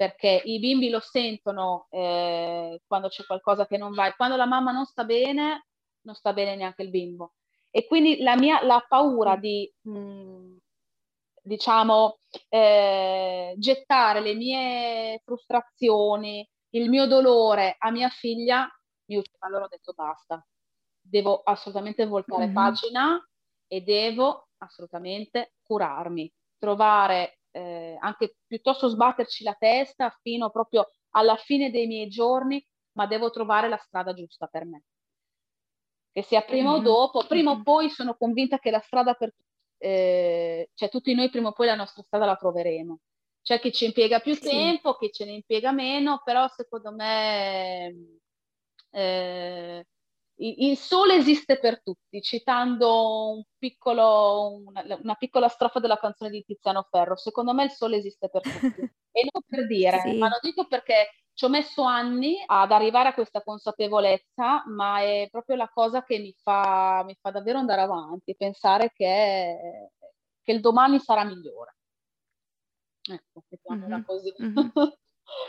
perché 0.00 0.40
i 0.46 0.58
bimbi 0.58 0.88
lo 0.88 1.00
sentono 1.00 1.86
eh, 1.90 2.80
quando 2.86 3.08
c'è 3.08 3.22
qualcosa 3.26 3.66
che 3.66 3.76
non 3.76 3.92
va 3.92 4.06
e 4.06 4.16
quando 4.16 4.34
la 4.34 4.46
mamma 4.46 4.72
non 4.72 4.86
sta 4.86 5.04
bene, 5.04 5.66
non 6.06 6.14
sta 6.14 6.32
bene 6.32 6.56
neanche 6.56 6.80
il 6.80 6.88
bimbo. 6.88 7.34
E 7.68 7.86
quindi 7.86 8.22
la 8.22 8.34
mia 8.34 8.64
la 8.64 8.82
paura 8.88 9.36
di 9.36 9.70
mh, 9.82 9.98
mm, 9.98 10.56
diciamo, 11.42 12.20
eh, 12.48 13.54
gettare 13.58 14.20
le 14.20 14.32
mie 14.32 15.20
frustrazioni, 15.22 16.48
il 16.70 16.88
mio 16.88 17.06
dolore 17.06 17.76
a 17.78 17.90
mia 17.90 18.08
figlia, 18.08 18.66
io 19.10 19.20
allora 19.40 19.64
ho 19.64 19.68
detto 19.68 19.92
basta, 19.92 20.42
devo 20.98 21.42
assolutamente 21.44 22.06
voltare 22.06 22.46
mm-hmm. 22.46 22.54
pagina 22.54 23.28
e 23.66 23.82
devo 23.82 24.48
assolutamente 24.56 25.56
curarmi, 25.62 26.32
trovare 26.56 27.39
eh, 27.52 27.96
anche 27.98 28.36
piuttosto 28.46 28.88
sbatterci 28.88 29.44
la 29.44 29.54
testa 29.58 30.16
fino 30.22 30.50
proprio 30.50 30.90
alla 31.10 31.36
fine 31.36 31.70
dei 31.70 31.86
miei 31.86 32.08
giorni, 32.08 32.64
ma 32.92 33.06
devo 33.06 33.30
trovare 33.30 33.68
la 33.68 33.78
strada 33.78 34.12
giusta 34.12 34.46
per 34.46 34.64
me. 34.64 34.82
Che 36.12 36.22
sia 36.22 36.42
prima 36.42 36.70
mm-hmm. 36.70 36.80
o 36.80 36.82
dopo, 36.82 37.26
prima 37.26 37.50
mm-hmm. 37.52 37.60
o 37.60 37.62
poi 37.62 37.90
sono 37.90 38.16
convinta 38.16 38.58
che 38.58 38.70
la 38.70 38.80
strada 38.80 39.14
per 39.14 39.32
tutti 39.34 39.48
eh, 39.82 40.70
cioè 40.74 40.90
tutti 40.90 41.14
noi 41.14 41.30
prima 41.30 41.48
o 41.48 41.52
poi 41.52 41.66
la 41.66 41.74
nostra 41.74 42.02
strada 42.02 42.26
la 42.26 42.36
troveremo. 42.36 43.00
C'è 43.42 43.58
chi 43.58 43.72
ci 43.72 43.86
impiega 43.86 44.20
più 44.20 44.34
sì. 44.34 44.42
tempo, 44.42 44.94
chi 44.94 45.10
ce 45.10 45.24
ne 45.24 45.32
impiega 45.32 45.72
meno, 45.72 46.20
però 46.22 46.46
secondo 46.48 46.92
me 46.92 48.18
eh, 48.90 49.86
il 50.42 50.76
sole 50.78 51.16
esiste 51.16 51.58
per 51.58 51.82
tutti, 51.82 52.22
citando 52.22 53.32
un 53.32 53.42
piccolo, 53.58 54.62
una, 54.64 54.82
una, 55.02 55.14
piccola 55.14 55.48
strofa 55.48 55.80
della 55.80 55.98
canzone 55.98 56.30
di 56.30 56.42
Tiziano 56.42 56.86
Ferro. 56.90 57.16
Secondo 57.16 57.52
me 57.52 57.64
il 57.64 57.70
sole 57.70 57.96
esiste 57.96 58.30
per 58.30 58.42
tutti. 58.42 58.50
e 59.12 59.28
non 59.30 59.42
per 59.46 59.66
dire, 59.66 60.00
sì. 60.00 60.16
ma 60.16 60.28
lo 60.28 60.38
dico 60.40 60.66
perché 60.66 61.10
ci 61.34 61.44
ho 61.44 61.48
messo 61.48 61.82
anni 61.82 62.42
ad 62.46 62.72
arrivare 62.72 63.10
a 63.10 63.14
questa 63.14 63.42
consapevolezza, 63.42 64.64
ma 64.66 65.00
è 65.00 65.28
proprio 65.30 65.56
la 65.56 65.68
cosa 65.68 66.02
che 66.02 66.18
mi 66.18 66.34
fa, 66.42 67.02
mi 67.04 67.16
fa 67.20 67.30
davvero 67.30 67.58
andare 67.58 67.82
avanti, 67.82 68.34
pensare 68.34 68.92
che, 68.94 69.90
che 70.42 70.52
il 70.52 70.60
domani 70.60 70.98
sarà 70.98 71.24
migliore. 71.24 71.76
Ecco, 73.10 73.44
mettiamola 73.48 73.96
mm-hmm. 73.96 74.04
così. 74.04 74.34
Mm-hmm. 74.42 74.68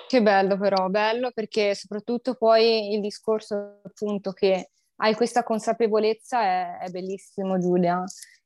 Che 0.07 0.21
bello 0.21 0.57
però, 0.57 0.89
bello 0.89 1.31
perché 1.31 1.73
soprattutto 1.73 2.35
poi 2.35 2.93
il 2.93 3.01
discorso 3.01 3.79
appunto 3.83 4.31
che 4.31 4.69
hai 5.01 5.15
questa 5.15 5.43
consapevolezza 5.43 6.41
è, 6.41 6.77
è 6.79 6.89
bellissimo 6.89 7.59
Giulia 7.59 8.03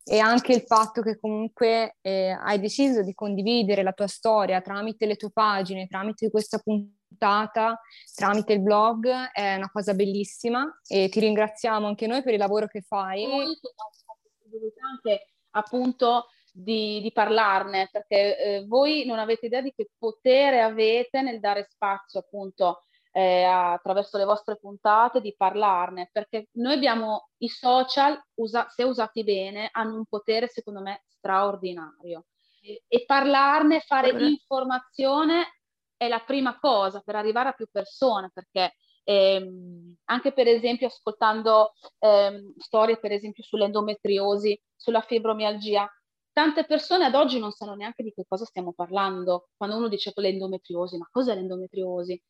e 0.08 0.20
anche 0.20 0.54
il 0.54 0.62
fatto 0.62 1.02
che 1.02 1.20
comunque 1.20 1.98
eh, 2.02 2.30
hai 2.30 2.60
deciso 2.60 3.02
di 3.02 3.14
condividere 3.14 3.82
la 3.82 3.92
tua 3.92 4.08
storia 4.08 4.62
tramite 4.62 5.08
le 5.08 5.16
tue 5.16 5.32
pagine, 5.32 5.88
tramite 5.88 6.30
questa 6.30 6.60
puntata, 6.60 7.80
tramite 8.14 8.54
il 8.54 8.62
blog, 8.62 9.10
è 9.34 9.56
una 9.56 9.70
cosa 9.72 9.96
bellissima 9.96 10.64
e 10.88 11.10
ti 11.10 11.20
ringraziamo 11.20 11.88
anche 11.88 12.06
noi 12.06 12.22
per 12.22 12.34
il 12.34 12.40
lavoro 12.40 12.68
che 12.68 12.82
fai. 12.82 13.26
Anche 13.26 15.26
appunto 15.52 16.28
di, 16.52 17.02
di 17.02 17.12
parlarne, 17.12 17.90
perché 17.92 18.38
eh, 18.38 18.66
voi 18.68 19.06
non 19.06 19.18
avete 19.18 19.48
idea 19.48 19.62
di 19.62 19.74
che 19.76 19.90
potere 19.98 20.62
avete 20.62 21.22
nel 21.22 21.40
dare 21.40 21.68
spazio 21.70 22.20
appunto 22.20 22.84
eh, 23.16 23.44
attraverso 23.44 24.18
le 24.18 24.26
vostre 24.26 24.58
puntate 24.58 25.22
di 25.22 25.34
parlarne, 25.38 26.10
perché 26.12 26.50
noi 26.56 26.74
abbiamo 26.74 27.30
i 27.38 27.48
social, 27.48 28.22
usa- 28.34 28.68
se 28.68 28.84
usati 28.84 29.24
bene, 29.24 29.70
hanno 29.72 29.96
un 29.96 30.06
potere 30.06 30.50
secondo 30.50 30.82
me 30.82 31.04
straordinario. 31.08 32.26
E, 32.62 32.84
e 32.86 33.06
parlarne, 33.06 33.80
fare 33.80 34.10
allora. 34.10 34.26
informazione 34.26 35.60
è 35.96 36.10
la 36.10 36.20
prima 36.20 36.60
cosa 36.60 37.00
per 37.00 37.16
arrivare 37.16 37.48
a 37.48 37.54
più 37.54 37.68
persone, 37.72 38.32
perché 38.34 38.76
ehm, 39.06 39.96
anche 40.06 40.34
per 40.34 40.48
esempio 40.48 40.88
ascoltando 40.88 41.72
ehm, 42.00 42.56
storie 42.58 43.00
per 43.00 43.14
esempio 43.14 43.44
sull'endometriosi, 43.44 44.62
sulla 44.76 45.00
fibromialgia, 45.00 45.90
tante 46.34 46.66
persone 46.66 47.06
ad 47.06 47.16
oggi 47.16 47.40
non 47.40 47.52
sanno 47.52 47.76
neanche 47.76 48.04
di 48.04 48.12
che 48.12 48.26
cosa 48.28 48.44
stiamo 48.44 48.74
parlando. 48.74 49.48
Quando 49.56 49.78
uno 49.78 49.88
dice 49.88 50.12
l'endometriosi, 50.16 50.98
ma 50.98 51.08
cos'è 51.10 51.34
l'endometriosi? 51.34 52.22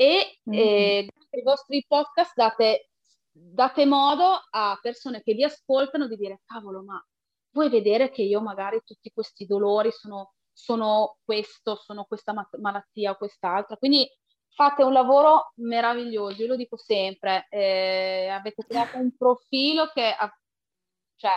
E 0.00 0.38
mm-hmm. 0.48 0.60
eh, 0.60 1.08
i 1.30 1.42
vostri 1.42 1.84
podcast 1.88 2.32
date, 2.36 2.90
date 3.32 3.84
modo 3.84 4.40
a 4.48 4.78
persone 4.80 5.22
che 5.22 5.34
vi 5.34 5.42
ascoltano 5.42 6.06
di 6.06 6.14
dire 6.14 6.40
cavolo 6.44 6.84
ma 6.84 7.04
vuoi 7.50 7.68
vedere 7.68 8.10
che 8.10 8.22
io 8.22 8.40
magari 8.40 8.80
tutti 8.84 9.10
questi 9.10 9.44
dolori 9.44 9.90
sono, 9.90 10.34
sono 10.52 11.16
questo, 11.24 11.74
sono 11.74 12.04
questa 12.04 12.32
malattia 12.60 13.10
o 13.10 13.16
quest'altra. 13.16 13.76
Quindi 13.76 14.08
fate 14.54 14.84
un 14.84 14.92
lavoro 14.92 15.52
meraviglioso, 15.56 16.42
io 16.42 16.48
lo 16.48 16.56
dico 16.56 16.76
sempre, 16.76 17.46
eh, 17.50 18.28
avete 18.28 18.64
creato 18.64 18.98
un 18.98 19.16
profilo 19.16 19.90
che 19.92 20.14
ha, 20.16 20.32
cioè, 21.16 21.32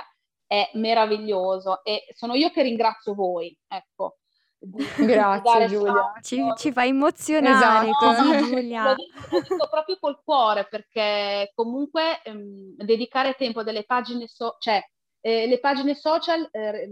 è 0.45 0.69
meraviglioso 0.73 1.83
e 1.83 2.05
sono 2.13 2.35
io 2.35 2.51
che 2.51 2.61
ringrazio 2.61 3.15
voi, 3.15 3.57
ecco, 3.67 4.17
Grazie 4.63 5.67
Giulia. 5.67 6.13
Ci, 6.21 6.39
ci 6.55 6.71
fa 6.71 6.85
emozionare 6.85 7.89
esatto. 7.89 8.05
così 8.05 8.47
Giulia. 8.47 8.83
Lo 8.83 8.95
dico, 8.95 9.27
lo 9.31 9.41
dico, 9.41 9.67
proprio 9.69 9.97
col 9.99 10.21
cuore 10.23 10.67
perché 10.69 11.51
comunque 11.55 12.21
ehm, 12.21 12.75
dedicare 12.75 13.33
tempo 13.33 13.61
a 13.61 13.63
delle 13.63 13.85
pagine, 13.85 14.27
so- 14.27 14.57
cioè 14.59 14.79
eh, 15.21 15.47
le 15.47 15.59
pagine 15.59 15.95
social 15.95 16.47
eh, 16.51 16.89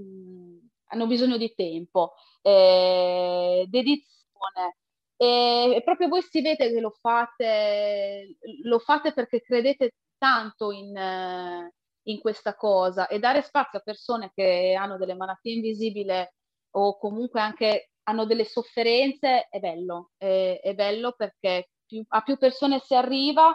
hanno 0.85 1.07
bisogno 1.07 1.37
di 1.37 1.53
tempo, 1.53 2.13
eh, 2.41 3.65
dedizione. 3.69 4.77
E 5.21 5.81
proprio 5.83 6.07
voi 6.07 6.21
si 6.21 6.41
vede 6.41 6.71
che 6.71 6.79
lo 6.79 6.95
fate, 7.01 8.37
lo 8.63 8.79
fate 8.79 9.11
perché 9.11 9.41
credete 9.41 9.95
tanto 10.17 10.71
in, 10.71 10.95
in 12.03 12.19
questa 12.21 12.55
cosa 12.55 13.07
e 13.07 13.19
dare 13.19 13.41
spazio 13.41 13.79
a 13.79 13.81
persone 13.81 14.31
che 14.33 14.77
hanno 14.79 14.97
delle 14.97 15.15
malattie 15.15 15.55
invisibili 15.55 16.25
o 16.71 16.97
comunque 16.97 17.39
anche 17.41 17.91
hanno 18.03 18.25
delle 18.25 18.45
sofferenze 18.45 19.47
è 19.49 19.59
bello, 19.59 20.11
è, 20.17 20.59
è 20.63 20.73
bello 20.73 21.13
perché 21.13 21.69
più, 21.85 22.03
a 22.07 22.21
più 22.21 22.37
persone 22.37 22.79
si 22.79 22.95
arriva, 22.95 23.53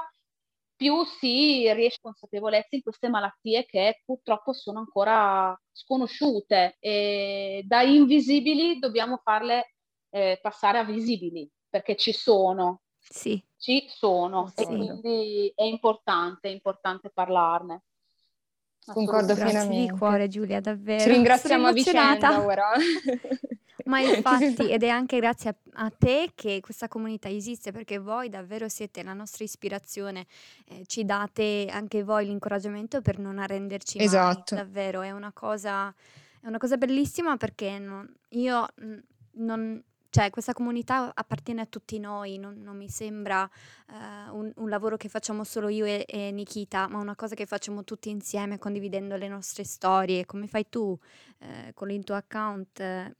più 0.76 1.04
si 1.04 1.72
riesce 1.72 1.98
a 1.98 2.08
consapevolezza 2.08 2.76
in 2.76 2.82
queste 2.82 3.08
malattie 3.08 3.64
che 3.64 4.02
purtroppo 4.04 4.52
sono 4.52 4.80
ancora 4.80 5.56
sconosciute 5.72 6.76
e 6.80 7.62
da 7.66 7.82
invisibili 7.82 8.78
dobbiamo 8.78 9.20
farle 9.22 9.74
eh, 10.10 10.38
passare 10.40 10.78
a 10.78 10.84
visibili 10.84 11.48
perché 11.68 11.96
ci 11.96 12.12
sono. 12.12 12.82
Sì. 12.98 13.42
Ci 13.56 13.86
sono 13.88 14.48
sì. 14.54 14.62
e 14.62 14.66
quindi 14.66 15.52
è 15.54 15.64
importante, 15.64 16.48
è 16.48 16.52
importante 16.52 17.10
parlarne. 17.10 17.82
Concordo 18.86 19.34
pienamente. 19.34 19.92
di 19.92 19.98
cuore 19.98 20.28
Giulia, 20.28 20.60
davvero. 20.60 21.00
Ci 21.00 21.10
ringraziamo 21.10 21.66
a 21.66 21.72
vicenda 21.72 22.44
ora. 22.44 22.72
Ma 23.84 24.00
infatti, 24.00 24.70
ed 24.70 24.82
è 24.82 24.88
anche 24.88 25.18
grazie 25.18 25.50
a, 25.50 25.84
a, 25.84 25.92
te 25.96 26.30
che 26.34 26.60
questa 26.60 26.88
comunità 26.88 27.28
esiste, 27.28 27.72
perché 27.72 27.98
voi 27.98 28.28
davvero 28.28 28.68
siete 28.68 29.02
la 29.02 29.12
nostra 29.12 29.44
ispirazione, 29.44 30.26
eh, 30.68 30.84
ci 30.86 31.04
date 31.04 31.68
anche 31.70 32.02
voi 32.02 32.26
l'incoraggiamento 32.26 33.00
per 33.02 33.18
non 33.18 33.38
arrenderci 33.38 33.98
esatto. 33.98 34.54
mai, 34.54 34.64
davvero, 34.64 35.02
è 35.02 35.10
una 35.10 35.32
cosa, 35.32 35.92
è 36.40 36.46
una 36.46 36.58
cosa 36.58 36.76
bellissima 36.76 37.36
perché 37.36 37.78
non, 37.78 38.08
io 38.30 38.66
non, 39.32 39.82
cioè 40.14 40.30
questa 40.30 40.52
comunità 40.52 41.10
appartiene 41.12 41.60
a 41.60 41.66
tutti 41.66 41.98
noi, 41.98 42.38
non, 42.38 42.62
non 42.62 42.76
mi 42.76 42.88
sembra 42.88 43.50
uh, 43.88 44.36
un, 44.36 44.52
un, 44.54 44.68
lavoro 44.68 44.96
che 44.96 45.08
facciamo 45.08 45.42
solo 45.42 45.68
io 45.68 45.86
e, 45.86 46.04
e, 46.06 46.30
Nikita, 46.30 46.86
ma 46.86 46.98
una 46.98 47.16
cosa 47.16 47.34
che 47.34 47.46
facciamo 47.46 47.82
tutti 47.82 48.10
insieme 48.10 48.60
condividendo 48.60 49.16
le 49.16 49.26
nostre 49.26 49.64
storie, 49.64 50.24
come 50.24 50.46
fai 50.46 50.68
tu 50.68 50.96
eh, 51.40 51.72
con 51.74 51.90
il 51.90 52.04
tuo 52.04 52.14
account, 52.14 52.78
eh, 52.78 53.12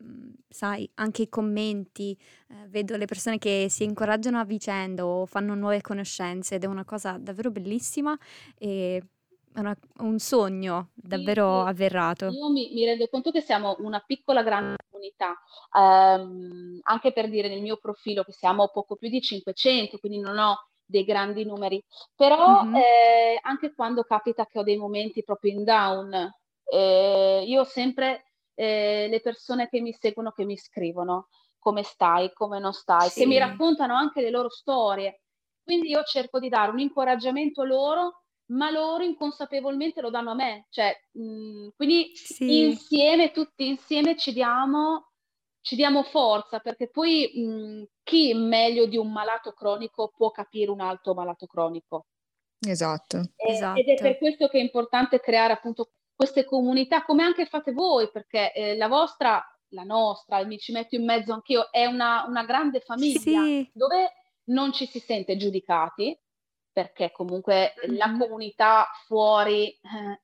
sai, 0.48 0.88
anche 0.94 1.22
i 1.22 1.28
commenti, 1.28 2.16
eh, 2.46 2.68
vedo 2.68 2.96
le 2.96 3.06
persone 3.06 3.38
che 3.38 3.66
si 3.68 3.82
incoraggiano 3.82 4.38
a 4.38 4.44
vicenda 4.44 5.04
o 5.04 5.26
fanno 5.26 5.56
nuove 5.56 5.80
conoscenze 5.80 6.54
ed 6.54 6.62
è 6.62 6.66
una 6.66 6.84
cosa 6.84 7.18
davvero 7.18 7.50
bellissima 7.50 8.16
e 8.56 9.02
una, 9.54 9.76
un 9.98 10.18
sogno 10.18 10.90
davvero 10.94 11.62
sì, 11.62 11.68
avverrato. 11.68 12.28
Io 12.28 12.50
mi, 12.50 12.70
mi, 12.72 12.84
rendo 12.84 13.06
conto 13.08 13.30
che 13.30 13.40
siamo 13.40 13.76
una 13.80 14.00
piccola 14.00 14.42
grande 14.42 14.76
comunità, 14.90 15.34
um, 15.72 16.78
anche 16.82 17.12
per 17.12 17.28
dire 17.28 17.48
nel 17.48 17.60
mio 17.60 17.76
profilo 17.76 18.22
che 18.22 18.32
siamo 18.32 18.68
poco 18.68 18.96
più 18.96 19.08
di 19.08 19.20
500, 19.20 19.98
quindi 19.98 20.18
non 20.18 20.38
ho 20.38 20.68
dei 20.86 21.04
grandi 21.04 21.44
numeri, 21.44 21.82
però 22.14 22.62
mm-hmm. 22.64 22.74
eh, 22.74 23.38
anche 23.42 23.74
quando 23.74 24.02
capita 24.02 24.46
che 24.46 24.58
ho 24.58 24.62
dei 24.62 24.76
momenti 24.76 25.22
proprio 25.24 25.52
in 25.52 25.64
down, 25.64 26.30
eh, 26.70 27.44
io 27.46 27.60
ho 27.60 27.64
sempre 27.64 28.24
eh, 28.54 29.08
le 29.08 29.20
persone 29.20 29.68
che 29.68 29.80
mi 29.80 29.92
seguono, 29.92 30.32
che 30.32 30.44
mi 30.44 30.56
scrivono 30.56 31.28
come 31.58 31.82
stai, 31.82 32.32
come 32.32 32.58
non 32.58 32.72
stai, 32.72 33.08
sì. 33.08 33.20
che 33.20 33.26
mi 33.26 33.38
raccontano 33.38 33.94
anche 33.94 34.20
le 34.20 34.30
loro 34.30 34.50
storie. 34.50 35.20
Quindi 35.62 35.88
io 35.88 36.02
cerco 36.02 36.38
di 36.38 36.50
dare 36.50 36.70
un 36.70 36.78
incoraggiamento 36.78 37.64
loro 37.64 38.23
ma 38.46 38.70
loro 38.70 39.04
inconsapevolmente 39.04 40.00
lo 40.00 40.10
danno 40.10 40.32
a 40.32 40.34
me. 40.34 40.66
Cioè, 40.70 40.94
mh, 41.12 41.68
quindi 41.76 42.12
sì. 42.14 42.64
insieme, 42.64 43.30
tutti 43.30 43.66
insieme 43.66 44.16
ci 44.16 44.32
diamo, 44.32 45.10
ci 45.60 45.76
diamo 45.76 46.02
forza, 46.02 46.58
perché 46.58 46.88
poi 46.90 47.30
mh, 47.34 47.84
chi 48.02 48.34
meglio 48.34 48.86
di 48.86 48.96
un 48.96 49.10
malato 49.10 49.52
cronico 49.52 50.12
può 50.14 50.30
capire 50.30 50.70
un 50.70 50.80
altro 50.80 51.14
malato 51.14 51.46
cronico? 51.46 52.06
Esatto. 52.66 53.32
E, 53.36 53.52
esatto. 53.52 53.80
Ed 53.80 53.88
è 53.88 53.94
per 54.00 54.18
questo 54.18 54.48
che 54.48 54.58
è 54.58 54.62
importante 54.62 55.20
creare 55.20 55.52
appunto 55.52 55.90
queste 56.14 56.44
comunità, 56.44 57.04
come 57.04 57.22
anche 57.22 57.46
fate 57.46 57.72
voi, 57.72 58.10
perché 58.10 58.52
eh, 58.52 58.76
la 58.76 58.88
vostra, 58.88 59.42
la 59.70 59.82
nostra, 59.82 60.44
mi 60.44 60.58
ci 60.58 60.72
metto 60.72 60.94
in 60.94 61.04
mezzo 61.04 61.32
anch'io, 61.32 61.70
è 61.72 61.86
una, 61.86 62.24
una 62.26 62.44
grande 62.44 62.80
famiglia 62.80 63.42
sì. 63.42 63.68
dove 63.72 64.12
non 64.44 64.72
ci 64.72 64.86
si 64.86 65.00
sente 65.00 65.36
giudicati, 65.36 66.16
perché 66.74 67.12
comunque 67.12 67.72
mm-hmm. 67.86 67.96
la 67.96 68.16
comunità 68.18 68.90
fuori 69.06 69.68
eh, 69.68 70.20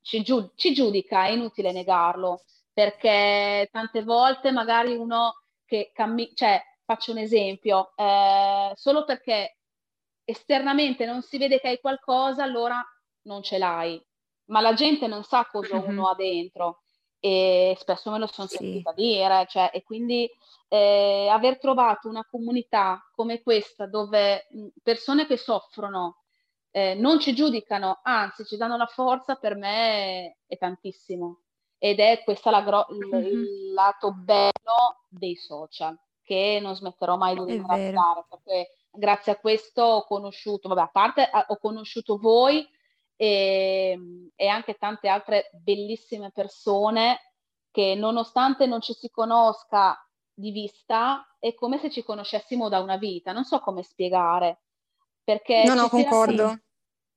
ci, 0.00 0.22
giu- 0.22 0.52
ci, 0.54 0.72
giudica, 0.72 1.26
è 1.26 1.30
inutile 1.30 1.72
negarlo, 1.72 2.44
perché 2.72 3.68
tante 3.72 4.04
volte 4.04 4.52
magari 4.52 4.94
uno 4.94 5.42
che 5.66 5.90
cammina, 5.92 6.30
cioè 6.34 6.62
faccio 6.84 7.10
un 7.10 7.18
esempio, 7.18 7.92
eh, 7.96 8.72
solo 8.76 9.04
perché 9.04 9.58
esternamente 10.24 11.04
non 11.04 11.22
si 11.22 11.38
vede 11.38 11.58
che 11.58 11.68
hai 11.68 11.80
qualcosa, 11.80 12.44
allora 12.44 12.80
non 13.22 13.42
ce 13.42 13.58
l'hai, 13.58 14.00
ma 14.46 14.60
la 14.60 14.74
gente 14.74 15.08
non 15.08 15.24
sa 15.24 15.44
cosa 15.50 15.76
mm-hmm. 15.76 15.88
uno 15.88 16.08
ha 16.08 16.14
dentro 16.14 16.79
e 17.20 17.76
spesso 17.78 18.10
me 18.10 18.18
lo 18.18 18.26
sono 18.26 18.48
sì. 18.48 18.56
sentita 18.56 18.92
dire, 18.92 19.46
cioè, 19.48 19.70
e 19.72 19.82
quindi 19.82 20.28
eh, 20.68 21.28
aver 21.30 21.58
trovato 21.58 22.08
una 22.08 22.26
comunità 22.28 23.00
come 23.14 23.42
questa 23.42 23.86
dove 23.86 24.48
persone 24.82 25.26
che 25.26 25.36
soffrono 25.36 26.22
eh, 26.70 26.94
non 26.94 27.20
ci 27.20 27.34
giudicano, 27.34 28.00
anzi 28.02 28.44
ci 28.44 28.56
danno 28.56 28.76
la 28.76 28.86
forza, 28.86 29.34
per 29.36 29.56
me 29.56 30.38
è 30.46 30.56
tantissimo. 30.56 31.40
Ed 31.78 31.98
è 31.98 32.22
questo 32.24 32.50
gro- 32.62 32.86
mm-hmm. 32.92 33.24
il, 33.24 33.72
lato 33.72 34.12
bello 34.12 35.04
dei 35.08 35.34
social, 35.34 35.98
che 36.22 36.58
non 36.60 36.74
smetterò 36.74 37.16
mai 37.16 37.34
di 37.34 37.44
ringraziare, 37.44 38.24
perché 38.28 38.76
grazie 38.90 39.32
a 39.32 39.38
questo 39.38 39.82
ho 39.82 40.04
conosciuto, 40.04 40.68
vabbè, 40.68 40.80
a 40.82 40.88
parte 40.88 41.30
ho 41.48 41.56
conosciuto 41.58 42.18
voi, 42.18 42.68
e, 43.20 43.98
e 44.34 44.48
anche 44.48 44.76
tante 44.76 45.06
altre 45.06 45.50
bellissime 45.52 46.30
persone 46.30 47.34
che 47.70 47.94
nonostante 47.94 48.64
non 48.64 48.80
ci 48.80 48.94
si 48.94 49.10
conosca 49.10 49.94
di 50.32 50.50
vista, 50.50 51.36
è 51.38 51.52
come 51.52 51.76
se 51.76 51.90
ci 51.90 52.02
conoscessimo 52.02 52.70
da 52.70 52.80
una 52.80 52.96
vita, 52.96 53.32
non 53.32 53.44
so 53.44 53.60
come 53.60 53.82
spiegare, 53.82 54.62
perché... 55.22 55.64
No, 55.66 55.74
no, 55.74 55.90
concordo. 55.90 56.60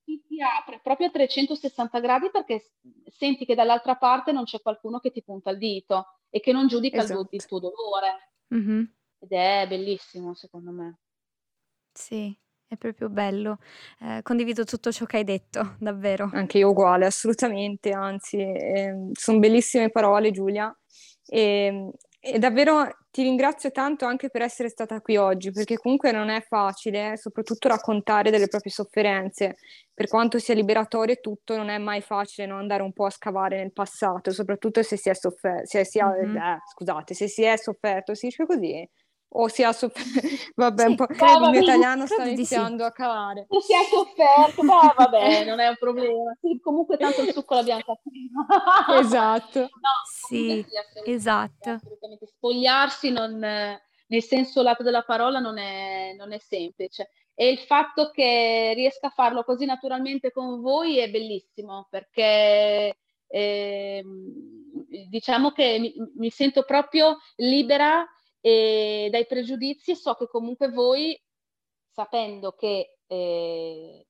Si, 0.03 0.21
si 0.27 0.41
apre 0.41 0.81
proprio 0.83 1.07
a 1.07 1.11
360 1.11 2.01
gradi 2.01 2.29
perché 2.29 2.73
senti 3.05 3.45
che 3.45 3.55
dall'altra 3.55 3.95
parte 3.95 4.33
non 4.33 4.43
c'è 4.43 4.61
qualcuno 4.61 4.99
che 4.99 5.09
ti 5.09 5.23
punta 5.23 5.51
il 5.51 5.57
dito 5.57 6.19
e 6.29 6.41
che 6.41 6.51
non 6.51 6.67
giudica 6.67 6.97
esatto. 6.97 7.21
il, 7.21 7.27
tuo, 7.27 7.37
il, 7.37 7.45
tuo 7.45 7.59
dolore. 7.59 8.33
Mm-hmm. 8.53 8.83
Ed 9.19 9.31
è 9.31 9.65
bellissimo, 9.69 10.33
secondo 10.33 10.71
me. 10.71 10.99
Sì, 11.93 12.37
è 12.73 12.77
proprio 12.77 13.09
bello. 13.09 13.59
Eh, 13.99 14.21
condivido 14.21 14.63
tutto 14.63 14.91
ciò 14.91 15.05
che 15.05 15.17
hai 15.17 15.23
detto, 15.23 15.75
davvero. 15.79 16.29
Anche 16.33 16.57
io 16.57 16.69
uguale, 16.69 17.05
assolutamente, 17.05 17.91
anzi, 17.91 18.37
eh, 18.37 19.09
sono 19.13 19.39
bellissime 19.39 19.89
parole 19.89 20.31
Giulia. 20.31 20.75
E, 21.25 21.91
e, 22.19 22.39
davvero 22.39 22.87
ti 23.11 23.21
ringrazio 23.21 23.71
tanto 23.71 24.05
anche 24.05 24.29
per 24.29 24.41
essere 24.41 24.69
stata 24.69 24.99
qui 25.01 25.17
oggi, 25.17 25.51
perché 25.51 25.77
comunque 25.77 26.11
non 26.11 26.29
è 26.29 26.41
facile, 26.41 27.15
soprattutto 27.17 27.67
raccontare 27.67 28.31
delle 28.31 28.47
proprie 28.47 28.71
sofferenze. 28.71 29.57
Per 29.93 30.07
quanto 30.07 30.39
sia 30.39 30.55
liberatorio 30.55 31.13
e 31.13 31.19
tutto, 31.19 31.55
non 31.55 31.69
è 31.69 31.77
mai 31.77 32.01
facile 32.01 32.47
no? 32.47 32.57
andare 32.57 32.81
un 32.81 32.91
po' 32.91 33.05
a 33.05 33.09
scavare 33.11 33.57
nel 33.57 33.71
passato, 33.71 34.31
soprattutto 34.31 34.81
se 34.81 34.97
si 34.97 35.09
è 35.09 35.13
sofferto, 35.13 35.65
se 35.65 35.85
si 35.85 35.99
è, 35.99 36.03
mm-hmm. 36.03 36.35
eh, 36.35 36.59
scusate, 36.73 37.13
se 37.13 37.27
si 37.27 37.43
è 37.43 37.55
sofferto, 37.57 38.15
si 38.15 38.27
dice 38.27 38.45
così, 38.45 38.89
o 39.35 39.47
si 39.47 39.63
è 39.63 39.71
sofferto, 39.73 40.19
vabbè, 40.55 40.83
sì, 40.83 40.87
un 40.89 40.95
po' 40.95 41.05
credo, 41.07 41.45
il 41.45 41.51
mio 41.51 41.61
italiano 41.61 42.05
sta 42.05 42.25
iniziando 42.25 42.83
sì. 42.83 42.89
a 42.89 42.91
calare. 42.91 43.45
O 43.47 43.59
si 43.61 43.73
è 43.73 43.83
sofferto, 43.89 44.61
beh, 44.61 44.93
vabbè, 44.95 45.45
non 45.45 45.59
è 45.59 45.67
un 45.67 45.77
problema. 45.79 46.35
Sì, 46.39 46.59
comunque 46.61 46.97
tanto 46.97 47.21
il 47.21 47.31
succo 47.31 47.55
l'abbiamo 47.55 47.81
capito. 47.81 48.45
esatto. 48.99 49.59
No, 49.59 49.69
sì, 50.27 50.65
esatto. 51.05 51.69
Assolutamente. 51.69 52.27
Spogliarsi 52.27 53.11
non, 53.11 53.37
nel 53.37 54.23
senso 54.23 54.61
lato 54.61 54.83
della 54.83 55.03
parola 55.03 55.39
non 55.39 55.57
è, 55.57 56.13
non 56.17 56.31
è 56.31 56.37
semplice. 56.37 57.09
E 57.35 57.49
il 57.49 57.59
fatto 57.59 58.11
che 58.11 58.73
riesca 58.75 59.07
a 59.07 59.13
farlo 59.15 59.43
così 59.43 59.65
naturalmente 59.65 60.31
con 60.31 60.61
voi 60.61 60.99
è 60.99 61.09
bellissimo, 61.09 61.87
perché 61.89 62.97
eh, 63.27 64.03
diciamo 65.09 65.51
che 65.51 65.77
mi, 65.79 65.93
mi 66.17 66.29
sento 66.29 66.63
proprio 66.63 67.17
libera 67.37 68.07
e 68.45 69.07
dai 69.09 69.25
pregiudizi 69.25 69.95
so 69.95 70.15
che 70.15 70.27
comunque 70.27 70.69
voi, 70.69 71.17
sapendo 71.89 72.51
che 72.51 72.97
eh, 73.07 74.05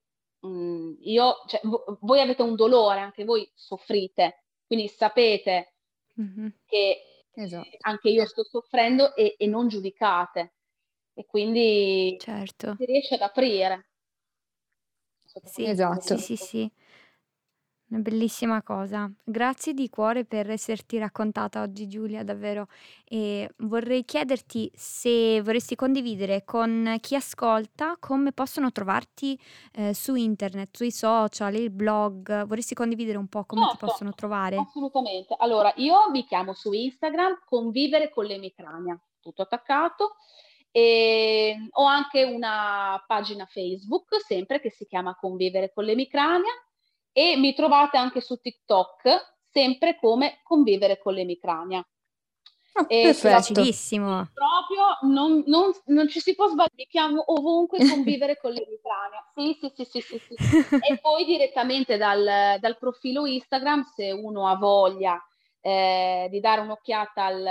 mm, 0.47 0.93
io, 1.01 1.35
cioè, 1.45 1.61
voi 1.99 2.19
avete 2.19 2.41
un 2.41 2.55
dolore, 2.55 2.99
anche 2.99 3.25
voi 3.25 3.47
soffrite, 3.53 4.45
quindi 4.65 4.87
sapete 4.87 5.75
mm-hmm. 6.19 6.47
che 6.65 7.27
esatto. 7.31 7.77
anche 7.81 8.09
io 8.09 8.25
sto 8.25 8.43
soffrendo 8.43 9.13
e, 9.13 9.35
e, 9.37 9.45
non 9.45 9.67
giudicate. 9.67 10.55
E 11.13 11.27
quindi 11.27 12.17
certo. 12.19 12.73
si 12.75 12.85
riesce 12.85 13.13
ad 13.13 13.21
aprire. 13.21 13.89
Sì, 15.43 15.63
esatto. 15.63 16.17
Sì, 16.17 16.35
sì, 16.35 16.35
sì. 16.35 16.71
Una 17.93 18.01
bellissima 18.01 18.63
cosa. 18.63 19.07
Grazie 19.23 19.75
di 19.75 19.87
cuore 19.87 20.25
per 20.25 20.49
esserti 20.49 20.97
raccontata 20.97 21.61
oggi 21.61 21.87
Giulia, 21.87 22.23
davvero. 22.23 22.65
E 23.05 23.51
vorrei 23.57 24.03
chiederti 24.03 24.71
se 24.73 25.39
vorresti 25.43 25.75
condividere 25.75 26.43
con 26.43 26.97
chi 26.99 27.13
ascolta 27.13 27.95
come 27.99 28.31
possono 28.31 28.71
trovarti 28.71 29.39
eh, 29.73 29.93
su 29.93 30.15
internet, 30.15 30.75
sui 30.75 30.89
social, 30.89 31.53
il 31.53 31.69
blog. 31.69 32.47
Vorresti 32.47 32.73
condividere 32.73 33.19
un 33.19 33.27
po' 33.27 33.45
come 33.45 33.61
certo, 33.61 33.77
ti 33.77 33.85
possono 33.85 34.11
trovare? 34.13 34.57
Assolutamente. 34.57 35.35
Allora, 35.37 35.71
io 35.75 36.09
mi 36.09 36.25
chiamo 36.25 36.53
su 36.53 36.71
Instagram 36.71 37.43
Convivere 37.45 38.09
con 38.09 38.25
l'emicrania, 38.25 38.99
tutto 39.21 39.43
attaccato. 39.43 40.15
E 40.71 41.67
ho 41.69 41.85
anche 41.85 42.23
una 42.23 43.03
pagina 43.05 43.45
Facebook, 43.45 44.19
sempre 44.19 44.59
che 44.59 44.71
si 44.71 44.87
chiama 44.87 45.15
Convivere 45.15 45.71
con 45.71 45.83
l'emicrania 45.83 46.51
e 47.13 47.37
mi 47.37 47.53
trovate 47.53 47.97
anche 47.97 48.19
su 48.19 48.37
TikTok, 48.41 49.35
sempre 49.51 49.97
come 49.97 50.39
convivere 50.43 50.99
con 50.99 51.13
l'emicrania. 51.13 51.85
Oh, 52.75 53.13
Facilissimo. 53.13 54.31
Proprio 54.33 55.13
non, 55.13 55.43
non, 55.45 55.71
non, 55.85 56.09
ci 56.09 56.19
si 56.19 56.33
può 56.33 56.47
sbagliare, 56.47 56.87
chiamo 56.89 57.23
ovunque 57.27 57.77
convivere 57.87 58.37
con 58.37 58.51
l'emicrania. 58.51 59.23
Sì, 59.35 59.57
sì, 59.61 59.85
sì, 59.85 60.01
sì, 60.01 60.17
sì, 60.17 60.35
sì. 60.35 60.75
E 60.89 60.97
poi 60.99 61.23
direttamente 61.23 61.97
dal, 61.97 62.57
dal, 62.59 62.77
profilo 62.79 63.27
Instagram, 63.27 63.83
se 63.95 64.11
uno 64.11 64.47
ha 64.47 64.55
voglia 64.55 65.23
eh, 65.61 66.27
di 66.31 66.39
dare 66.39 66.61
un'occhiata 66.61 67.25
al, 67.25 67.45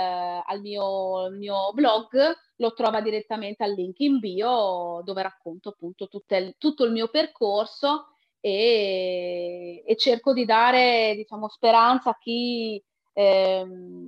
al 0.45 0.61
mio, 0.61 1.29
mio, 1.31 1.71
blog, 1.73 2.35
lo 2.57 2.73
trova 2.73 2.99
direttamente 2.99 3.63
al 3.63 3.71
link 3.71 3.99
in 4.01 4.19
bio 4.19 5.01
dove 5.05 5.23
racconto 5.23 5.69
appunto 5.69 6.09
il, 6.11 6.55
tutto 6.57 6.83
il 6.83 6.91
mio 6.91 7.07
percorso 7.07 8.12
e, 8.45 9.83
e 9.85 9.95
cerco 9.95 10.33
di 10.33 10.43
dare 10.43 11.13
diciamo, 11.15 11.47
speranza 11.47 12.09
a 12.09 12.17
chi 12.17 12.83
ehm, 13.13 14.07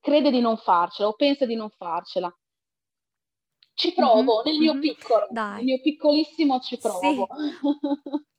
crede 0.00 0.30
di 0.30 0.40
non 0.40 0.56
farcela 0.56 1.10
o 1.10 1.12
pensa 1.12 1.44
di 1.44 1.54
non 1.54 1.68
farcela. 1.68 2.34
Ci 3.74 3.92
provo 3.92 4.36
mm-hmm, 4.36 4.44
nel 4.46 4.58
mio 4.58 4.72
mm-hmm. 4.72 4.80
piccolo, 4.80 5.26
Dai. 5.28 5.56
nel 5.56 5.64
mio 5.64 5.80
piccolissimo 5.82 6.60
ci 6.60 6.78
provo. 6.78 7.00
Sì. 7.00 8.24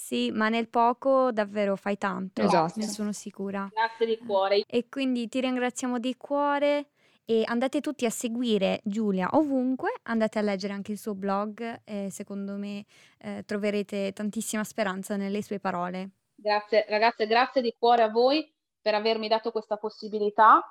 Sì, 0.00 0.30
ma 0.30 0.48
nel 0.48 0.66
poco 0.70 1.30
davvero 1.30 1.76
fai 1.76 1.98
tanto, 1.98 2.40
esatto. 2.40 2.80
ne 2.80 2.86
sono 2.86 3.12
sicura. 3.12 3.68
Grazie 3.70 4.06
di 4.06 4.16
cuore. 4.16 4.64
E 4.66 4.88
quindi 4.88 5.28
ti 5.28 5.42
ringraziamo 5.42 5.98
di 5.98 6.16
cuore 6.16 6.92
e 7.24 7.42
andate 7.46 7.80
tutti 7.80 8.04
a 8.04 8.10
seguire 8.10 8.80
Giulia 8.84 9.28
ovunque, 9.32 9.92
andate 10.04 10.38
a 10.38 10.42
leggere 10.42 10.72
anche 10.72 10.92
il 10.92 10.98
suo 10.98 11.14
blog 11.14 11.82
e 11.84 12.08
secondo 12.10 12.54
me 12.54 12.84
eh, 13.18 13.44
troverete 13.46 14.12
tantissima 14.12 14.64
speranza 14.64 15.16
nelle 15.16 15.42
sue 15.42 15.60
parole. 15.60 16.10
Grazie 16.34 16.86
ragazze, 16.88 17.26
grazie 17.26 17.62
di 17.62 17.74
cuore 17.78 18.02
a 18.02 18.10
voi 18.10 18.52
per 18.80 18.94
avermi 18.94 19.28
dato 19.28 19.52
questa 19.52 19.76
possibilità 19.76 20.64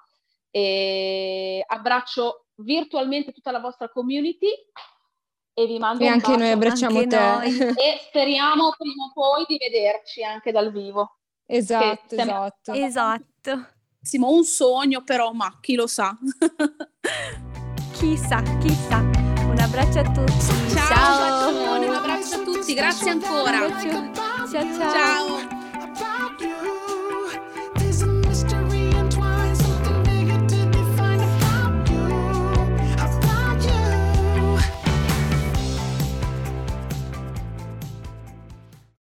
e 0.51 1.63
abbraccio 1.65 2.47
virtualmente 2.55 3.31
tutta 3.31 3.51
la 3.51 3.59
vostra 3.59 3.88
community 3.89 4.49
e 5.53 5.65
vi 5.65 5.77
mando 5.77 6.03
e 6.03 6.07
un 6.07 6.13
anche 6.13 6.35
noi 6.35 6.49
abbracciamo 6.49 6.97
anche 6.97 7.09
te 7.09 7.17
noi. 7.17 7.59
e 7.75 7.99
speriamo 8.07 8.73
prima 8.77 9.03
o 9.05 9.12
poi 9.13 9.45
di 9.47 9.57
vederci 9.57 10.23
anche 10.23 10.51
dal 10.51 10.71
vivo. 10.71 11.19
Esatto, 11.45 12.15
esatto. 12.15 12.73
Esatto 12.73 13.77
un 14.29 14.43
sogno, 14.43 15.03
però, 15.03 15.31
ma 15.33 15.57
chi 15.59 15.75
lo 15.75 15.88
sa. 15.88 16.17
chissà, 17.93 18.41
chissà. 18.59 18.97
Un 18.97 19.57
abbraccio 19.59 19.99
a 19.99 20.12
tutti. 20.12 20.45
Ciao, 20.69 20.88
ciao. 20.88 21.81
un 21.81 21.93
abbraccio 21.93 22.35
a 22.35 22.43
tutti, 22.43 22.73
grazie 22.73 23.12
ancora. 23.12 23.59
ciao. 23.81 24.13
ciao. 24.47 24.91
ciao. 24.91 26.57